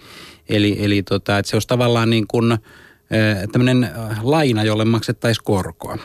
eli, 0.49 0.77
eli 0.79 1.03
tota, 1.03 1.37
että 1.37 1.49
se 1.49 1.55
olisi 1.55 1.67
tavallaan 1.67 2.09
niin 2.09 2.27
kuin 2.27 2.57
tämmöinen 3.51 3.89
laina, 4.21 4.63
jolle 4.63 4.85
maksettaisiin 4.85 5.43
korkoa. 5.43 5.97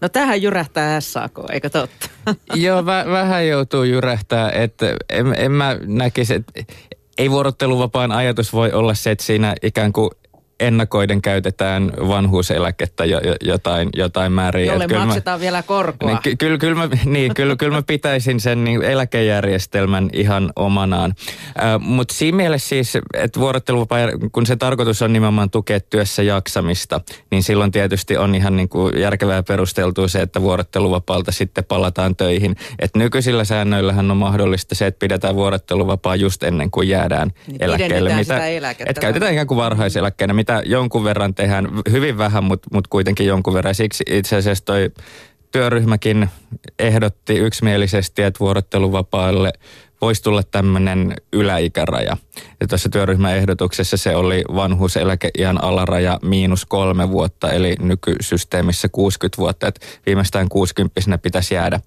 No 0.00 0.08
tähän 0.08 0.42
jyrähtää 0.42 1.00
SAK, 1.00 1.32
eikö 1.52 1.70
totta? 1.70 2.08
Joo, 2.54 2.80
vä- 2.80 3.10
vähän 3.10 3.48
joutuu 3.48 3.82
jyrähtää, 3.82 4.50
että 4.50 4.96
en, 5.10 5.34
en 5.36 5.52
mä 5.52 5.78
näkisi, 5.86 6.34
että 6.34 6.52
ei 7.18 7.30
vuorotteluvapaan 7.30 8.12
ajatus 8.12 8.52
voi 8.52 8.72
olla 8.72 8.94
se, 8.94 9.10
että 9.10 9.24
siinä 9.24 9.54
ikään 9.62 9.92
kuin 9.92 10.10
ennakoiden 10.62 11.22
käytetään 11.22 11.92
vanhuuseläkettä 12.08 13.04
jo, 13.04 13.20
jo, 13.20 13.34
jotain, 13.40 13.88
jotain 13.96 14.32
määriä. 14.32 14.72
Jolle 14.72 14.86
maksetaan 14.86 15.38
mä, 15.38 15.40
vielä 15.40 15.62
korkoa. 15.62 16.08
Niin, 16.10 16.18
ky, 16.22 16.36
kyllä, 16.36 16.58
kyllä, 16.58 16.74
mä, 16.74 16.88
niin, 17.04 17.34
kyllä, 17.34 17.56
kyllä 17.56 17.76
mä 17.76 17.82
pitäisin 17.82 18.40
sen 18.40 18.64
niin 18.64 18.82
eläkejärjestelmän 18.82 20.10
ihan 20.12 20.52
omanaan. 20.56 21.14
Äh, 21.62 21.80
Mutta 21.80 22.14
siinä 22.14 22.36
mielessä 22.36 22.68
siis, 22.68 22.98
että 23.14 23.40
vuorotteluvapaa, 23.40 23.98
kun 24.32 24.46
se 24.46 24.56
tarkoitus 24.56 25.02
on 25.02 25.12
nimenomaan 25.12 25.50
tukea 25.50 25.80
työssä 25.80 26.22
jaksamista, 26.22 27.00
niin 27.30 27.42
silloin 27.42 27.70
tietysti 27.70 28.16
on 28.16 28.34
ihan 28.34 28.56
niin 28.56 28.68
kuin 28.68 29.00
järkevää 29.00 29.42
perusteltua 29.42 30.08
se, 30.08 30.22
että 30.22 30.42
vuorotteluvapaalta 30.42 31.32
sitten 31.32 31.64
palataan 31.64 32.16
töihin. 32.16 32.56
Et 32.78 32.90
nykyisillä 32.96 33.44
säännöillähän 33.44 34.10
on 34.10 34.16
mahdollista 34.16 34.74
se, 34.74 34.86
että 34.86 34.98
pidetään 34.98 35.34
vuorotteluvapaa 35.34 36.16
just 36.16 36.42
ennen 36.42 36.70
kuin 36.70 36.88
jäädään 36.88 37.30
niin 37.46 37.62
eläkkeelle. 37.62 38.14
Mitä, 38.14 38.48
että 38.86 39.00
käytetään 39.00 39.32
ikään 39.32 39.46
kuin 39.46 39.58
varhaiseläkkeenä, 39.58 40.34
mitä 40.34 40.51
mitä 40.52 40.70
jonkun 40.70 41.04
verran 41.04 41.34
tehdään, 41.34 41.68
hyvin 41.90 42.18
vähän, 42.18 42.44
mutta 42.44 42.68
mut 42.72 42.86
kuitenkin 42.86 43.26
jonkun 43.26 43.54
verran. 43.54 43.74
Siksi 43.74 44.04
itse 44.10 44.36
asiassa 44.36 44.64
toi 44.64 44.90
työryhmäkin 45.52 46.28
ehdotti 46.78 47.34
yksimielisesti, 47.38 48.22
että 48.22 48.40
vuorotteluvapaalle 48.40 49.52
voisi 50.00 50.22
tulla 50.22 50.42
tämmöinen 50.42 51.14
yläikäraja. 51.32 52.16
Ja 52.60 52.66
tuossa 52.68 52.88
työryhmän 52.88 53.36
ehdotuksessa 53.36 53.96
se 53.96 54.16
oli 54.16 54.44
vanhuuseläkeiän 54.54 55.64
alaraja 55.64 56.18
miinus 56.22 56.66
kolme 56.66 57.10
vuotta, 57.10 57.52
eli 57.52 57.74
nykysysteemissä 57.80 58.88
60 58.88 59.38
vuotta. 59.38 59.68
Että 59.68 59.86
viimeistään 60.06 60.48
60 60.48 61.18
pitäisi 61.18 61.54
jäädä, 61.54 61.80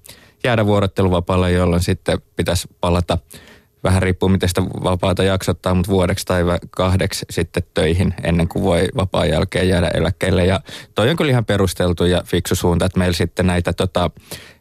jäädä 0.44 0.66
vuorotteluvapaalle, 0.66 1.52
jolloin 1.52 1.84
sitten 1.84 2.22
pitäisi 2.36 2.68
palata 2.82 3.18
vähän 3.86 4.02
riippuu 4.02 4.30
miten 4.30 4.50
sitä 4.50 4.64
vapaata 4.64 5.24
jaksottaa, 5.24 5.74
mutta 5.74 5.92
vuodeksi 5.92 6.26
tai 6.26 6.44
kahdeksi 6.70 7.26
sitten 7.30 7.64
töihin 7.74 8.14
ennen 8.24 8.48
kuin 8.48 8.64
voi 8.64 8.88
vapaan 8.96 9.30
jälkeen 9.30 9.70
jäädä 9.70 9.88
eläkkeelle. 9.88 10.46
Ja 10.46 10.60
toi 10.96 11.10
on 11.10 11.16
kyllä 11.16 11.32
ihan 11.32 11.46
perusteltu 11.46 12.06
ja 12.06 12.22
fiksu 12.26 12.56
suunta, 12.56 12.86
että 12.86 13.00
meillä 13.00 13.14
sitten 13.14 13.48
näitä 13.48 13.74
tota, 13.74 14.12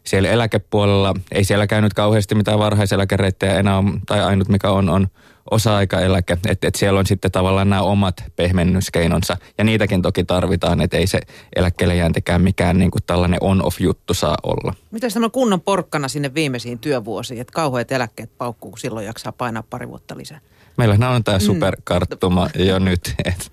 siellä 0.03 0.29
eläkepuolella, 0.29 1.13
ei 1.31 1.43
siellä 1.43 1.67
käynyt 1.67 1.93
kauheasti 1.93 2.35
mitään 2.35 2.59
varhaiseläkereittejä 2.59 3.59
enää, 3.59 3.83
tai 4.05 4.23
ainut 4.23 4.49
mikä 4.49 4.71
on, 4.71 4.89
on 4.89 5.07
osa-aikaeläke, 5.51 6.37
että 6.47 6.67
et 6.67 6.75
siellä 6.75 6.99
on 6.99 7.05
sitten 7.05 7.31
tavallaan 7.31 7.69
nämä 7.69 7.81
omat 7.81 8.23
pehmennyskeinonsa, 8.35 9.37
ja 9.57 9.63
niitäkin 9.63 10.01
toki 10.01 10.23
tarvitaan, 10.23 10.81
että 10.81 10.97
ei 10.97 11.07
se 11.07 11.19
eläkkeelle 11.55 11.95
jääntikään 11.95 12.41
mikään 12.41 12.79
niin 12.79 12.91
kuin 12.91 13.03
tällainen 13.07 13.39
on-off-juttu 13.41 14.13
saa 14.13 14.37
olla. 14.43 14.73
Mitä 14.91 15.07
tämä 15.13 15.29
kunnon 15.29 15.61
porkkana 15.61 16.07
sinne 16.07 16.33
viimeisiin 16.33 16.79
työvuosiin, 16.79 17.41
että 17.41 17.53
kauheat 17.53 17.91
eläkkeet 17.91 18.37
paukkuu, 18.37 18.71
kun 18.71 18.79
silloin 18.79 19.05
jaksaa 19.05 19.31
painaa 19.31 19.63
pari 19.69 19.87
vuotta 19.87 20.17
lisää? 20.17 20.39
Meillä 20.77 21.09
on 21.09 21.23
tämä 21.23 21.37
mm. 21.37 21.41
superkarttuma 21.41 22.49
mm. 22.55 22.65
jo 22.65 22.79
nyt. 22.79 23.15
Et. 23.25 23.51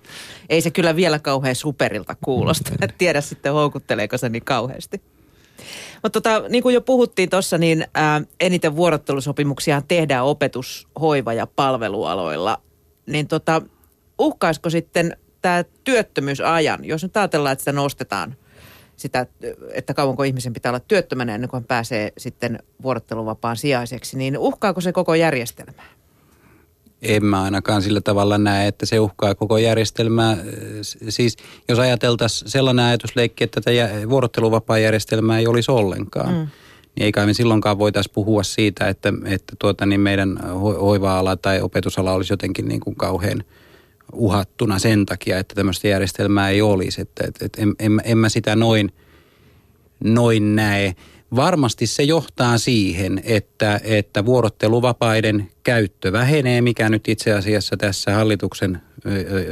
Ei 0.49 0.61
se 0.61 0.71
kyllä 0.71 0.95
vielä 0.95 1.19
kauhean 1.19 1.55
superilta 1.55 2.15
kuulosta. 2.21 2.71
Et 2.81 2.95
tiedä 2.97 3.21
sitten 3.21 3.53
houkutteleeko 3.53 4.17
se 4.17 4.29
niin 4.29 4.45
kauheasti. 4.45 5.01
Mutta 6.03 6.21
tota, 6.21 6.49
niin 6.49 6.63
kuin 6.63 6.73
jo 6.73 6.81
puhuttiin 6.81 7.29
tuossa, 7.29 7.57
niin 7.57 7.87
ää, 7.93 8.21
eniten 8.39 8.75
vuorottelusopimuksia 8.75 9.81
tehdään 9.87 10.25
opetus, 10.25 10.87
hoiva 11.01 11.33
ja 11.33 11.47
palvelualoilla. 11.47 12.61
Niin 13.05 13.27
tota, 13.27 13.61
uhkaisiko 14.19 14.69
sitten 14.69 15.17
tämä 15.41 15.63
työttömyysajan, 15.83 16.85
jos 16.85 17.03
nyt 17.03 17.17
ajatellaan, 17.17 17.53
että 17.53 17.61
sitä 17.61 17.71
nostetaan 17.71 18.35
sitä, 18.95 19.25
että 19.73 19.93
kauanko 19.93 20.23
ihmisen 20.23 20.53
pitää 20.53 20.69
olla 20.69 20.79
työttömänä 20.79 21.35
ennen 21.35 21.49
kuin 21.49 21.61
hän 21.61 21.67
pääsee 21.67 22.13
sitten 22.17 22.59
vuorotteluvapaan 22.83 23.57
sijaiseksi, 23.57 24.17
niin 24.17 24.37
uhkaako 24.37 24.81
se 24.81 24.91
koko 24.91 25.15
järjestelmää? 25.15 25.85
En 27.03 27.25
mä 27.25 27.43
ainakaan 27.43 27.81
sillä 27.81 28.01
tavalla 28.01 28.37
näe, 28.37 28.67
että 28.67 28.85
se 28.85 28.99
uhkaa 28.99 29.35
koko 29.35 29.57
järjestelmää. 29.57 30.37
Siis 31.09 31.37
jos 31.69 31.79
ajateltaisiin 31.79 32.51
sellainen 32.51 32.85
ajatusleikki, 32.85 33.43
että 33.43 33.61
tätä 33.61 34.09
vuorotteluvapaa-järjestelmää 34.09 35.39
ei 35.39 35.47
olisi 35.47 35.71
ollenkaan, 35.71 36.33
mm. 36.33 36.47
niin 36.95 37.05
ei 37.05 37.11
kai 37.11 37.25
me 37.25 37.33
silloinkaan 37.33 37.79
voitaisiin 37.79 38.13
puhua 38.13 38.43
siitä, 38.43 38.87
että, 38.87 39.13
että 39.25 39.55
tuota, 39.59 39.85
niin 39.85 40.01
meidän 40.01 40.39
hoiva-ala 40.61 41.37
tai 41.37 41.61
opetusala 41.61 42.13
olisi 42.13 42.33
jotenkin 42.33 42.67
niin 42.67 42.79
kuin 42.79 42.95
kauhean 42.95 43.43
uhattuna 44.13 44.79
sen 44.79 45.05
takia, 45.05 45.39
että 45.39 45.55
tämmöistä 45.55 45.87
järjestelmää 45.87 46.49
ei 46.49 46.61
olisi. 46.61 47.01
Että, 47.01 47.23
että, 47.27 47.45
että 47.45 47.61
en, 47.61 47.75
en, 47.79 48.01
en 48.03 48.17
mä 48.17 48.29
sitä 48.29 48.55
noin, 48.55 48.93
noin 50.03 50.55
näe 50.55 50.95
varmasti 51.35 51.87
se 51.87 52.03
johtaa 52.03 52.57
siihen, 52.57 53.21
että, 53.23 53.79
että 53.83 54.25
vuorotteluvapaiden 54.25 55.49
käyttö 55.63 56.11
vähenee, 56.11 56.61
mikä 56.61 56.89
nyt 56.89 57.07
itse 57.07 57.33
asiassa 57.33 57.77
tässä 57.77 58.13
hallituksen 58.13 58.81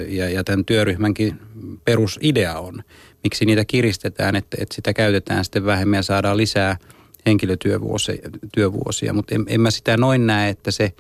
ja, 0.08 0.30
ja 0.30 0.44
tämän 0.44 0.66
työryhmänkin 0.66 1.40
perusidea 1.86 2.60
on. 2.60 2.84
Miksi 3.24 3.46
niitä 3.46 3.66
kiristetään, 3.66 4.36
että, 4.36 4.58
että 4.60 4.76
sitä 4.76 4.94
käytetään 4.94 5.46
sitten 5.46 5.66
vähemmän 5.66 5.98
ja 5.98 6.04
saadaan 6.04 6.38
lisää 6.38 6.78
henkilötyövuosia. 7.26 9.14
Mutta 9.14 9.36
en, 9.36 9.46
en 9.48 9.62
mä 9.62 9.72
sitä 9.72 9.98
noin 9.98 10.28
näe, 10.28 10.50
että 10.50 10.72
se 10.72 10.94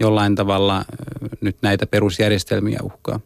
jollain 0.00 0.34
tavalla 0.34 0.84
nyt 1.40 1.56
näitä 1.62 1.86
perusjärjestelmiä 1.86 2.78
uhkaa. 2.82 3.20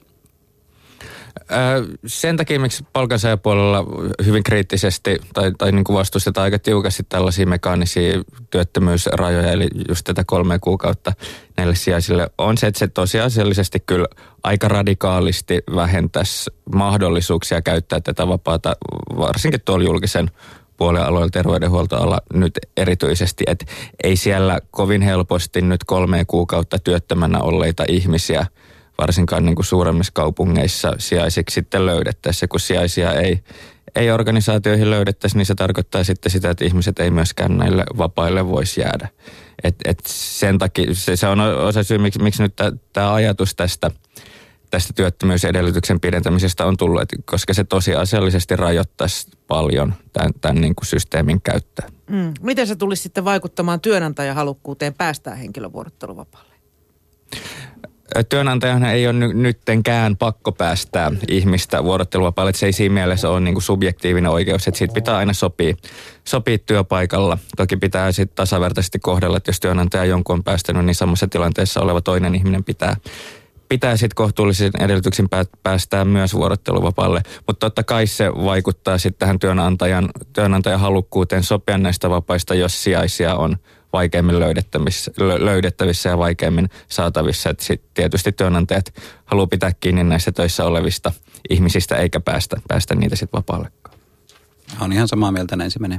Sen 2.06 2.36
takia, 2.36 2.60
miksi 2.60 2.84
palkansaajapuolella 2.92 3.84
hyvin 4.24 4.42
kriittisesti 4.42 5.20
tai, 5.34 5.52
tai 5.58 5.72
niin 5.72 5.84
kuin 5.84 5.96
vastustetaan 5.96 6.44
aika 6.44 6.58
tiukasti 6.58 7.02
tällaisia 7.08 7.46
mekaanisia 7.46 8.22
työttömyysrajoja, 8.50 9.52
eli 9.52 9.68
just 9.88 10.04
tätä 10.04 10.24
kolme 10.26 10.58
kuukautta 10.58 11.12
näille 11.56 11.74
sijaisille, 11.74 12.30
on 12.38 12.58
se, 12.58 12.66
että 12.66 12.78
se 12.78 12.88
tosiasiallisesti 12.88 13.80
kyllä 13.86 14.06
aika 14.42 14.68
radikaalisti 14.68 15.58
vähentäisi 15.74 16.50
mahdollisuuksia 16.74 17.62
käyttää 17.62 18.00
tätä 18.00 18.28
vapaata, 18.28 18.76
varsinkin 19.16 19.60
tuolla 19.64 19.84
julkisen 19.84 20.30
puolen 20.76 21.02
aloilla 21.02 21.30
terveydenhuoltoala 21.30 22.20
nyt 22.34 22.58
erityisesti, 22.76 23.44
että 23.46 23.66
ei 24.04 24.16
siellä 24.16 24.60
kovin 24.70 25.02
helposti 25.02 25.62
nyt 25.62 25.84
kolme 25.84 26.24
kuukautta 26.24 26.78
työttömänä 26.78 27.38
olleita 27.40 27.84
ihmisiä– 27.88 28.46
varsinkaan 29.00 29.44
niin 29.44 29.54
kuin 29.54 29.66
suuremmissa 29.66 30.12
kaupungeissa 30.12 30.92
sijaisiksi 30.98 31.54
sitten 31.54 31.86
löydettäisiin. 31.86 32.48
kun 32.48 32.60
sijaisia 32.60 33.12
ei, 33.12 33.40
ei 33.94 34.10
organisaatioihin 34.10 34.90
löydettäisi, 34.90 35.36
niin 35.36 35.46
se 35.46 35.54
tarkoittaa 35.54 36.04
sitten 36.04 36.32
sitä, 36.32 36.50
että 36.50 36.64
ihmiset 36.64 36.98
ei 36.98 37.10
myöskään 37.10 37.58
näille 37.58 37.84
vapaille 37.98 38.48
voisi 38.48 38.80
jäädä. 38.80 39.08
Et, 39.64 39.74
et 39.84 40.00
sen 40.06 40.58
takia, 40.58 40.94
se, 40.94 41.16
se 41.16 41.26
on 41.26 41.40
osa 41.40 41.82
syy, 41.82 41.98
miksi, 41.98 42.22
miksi 42.22 42.42
nyt 42.42 42.54
tämä 42.92 43.14
ajatus 43.14 43.54
tästä, 43.54 43.90
tästä 44.70 44.92
työttömyysedellytyksen 44.92 46.00
pidentämisestä 46.00 46.66
on 46.66 46.76
tullut, 46.76 47.02
että 47.02 47.16
koska 47.24 47.54
se 47.54 47.64
tosiasiallisesti 47.64 48.56
rajoittaisi 48.56 49.30
paljon 49.46 49.94
tämän, 50.12 50.30
tämän 50.40 50.60
niin 50.60 50.74
kuin 50.74 50.86
systeemin 50.86 51.40
käyttöä. 51.42 51.88
Mm. 52.10 52.32
Miten 52.40 52.66
se 52.66 52.76
tulisi 52.76 53.02
sitten 53.02 53.24
vaikuttamaan 53.24 53.80
työnantajahalukkuuteen 53.80 54.94
päästää 54.94 55.34
henkilövuorotteluvapaalle? 55.34 56.50
Työnantajan 58.28 58.84
ei 58.84 59.06
ole 59.06 59.12
ny- 59.12 59.34
nyttenkään 59.34 60.16
pakko 60.16 60.52
päästää 60.52 61.12
ihmistä 61.28 61.84
vuorotteluvapaalle. 61.84 62.52
Se 62.52 62.66
ei 62.66 62.72
siinä 62.72 62.92
mielessä 62.92 63.30
ole 63.30 63.40
niin 63.40 63.54
kuin 63.54 63.62
subjektiivinen 63.62 64.30
oikeus, 64.30 64.68
että 64.68 64.78
siitä 64.78 64.94
pitää 64.94 65.16
aina 65.16 65.32
sopia, 65.32 65.74
sopia 66.24 66.58
työpaikalla. 66.58 67.38
Toki 67.56 67.76
pitää 67.76 68.12
sitten 68.12 68.36
tasavertaisesti 68.36 68.98
kohdella, 68.98 69.36
että 69.36 69.48
jos 69.48 69.60
työnantaja 69.60 70.04
jonkun 70.04 70.34
on 70.34 70.44
päästänyt, 70.44 70.84
niin 70.84 70.94
samassa 70.94 71.28
tilanteessa 71.28 71.80
oleva 71.80 72.00
toinen 72.00 72.34
ihminen 72.34 72.64
pitää 72.64 72.96
pitää 73.70 73.96
sitten 73.96 74.14
kohtuullisin 74.14 74.70
edellytyksin 74.80 75.28
päästää 75.62 76.04
myös 76.04 76.34
vuorotteluvapaalle. 76.34 77.22
Mutta 77.46 77.66
totta 77.66 77.82
kai 77.82 78.06
se 78.06 78.30
vaikuttaa 78.30 78.98
sitten 78.98 79.18
tähän 79.18 79.38
työnantajan, 79.38 80.08
työnantajan 80.32 80.80
halukkuuteen 80.80 81.42
sopia 81.42 81.78
näistä 81.78 82.10
vapaista, 82.10 82.54
jos 82.54 82.84
sijaisia 82.84 83.34
on 83.34 83.56
vaikeimmin 83.92 84.40
löydettävissä, 84.40 85.12
löydettävissä 85.18 86.08
ja 86.08 86.18
vaikeimmin 86.18 86.70
saatavissa. 86.88 87.50
Että 87.50 87.64
sit 87.64 87.82
tietysti 87.94 88.32
työnantajat 88.32 88.94
haluaa 89.24 89.46
pitää 89.46 89.72
kiinni 89.80 90.04
näistä 90.04 90.32
töissä 90.32 90.64
olevista 90.64 91.12
ihmisistä 91.50 91.96
eikä 91.96 92.20
päästä, 92.20 92.56
päästä 92.68 92.94
niitä 92.94 93.16
sitten 93.16 93.38
vapaallekaan. 93.38 93.98
On 94.80 94.92
ihan 94.92 95.08
samaa 95.08 95.32
mieltä, 95.32 95.56
näin 95.56 95.70
se 95.70 95.78
menee. 95.78 95.98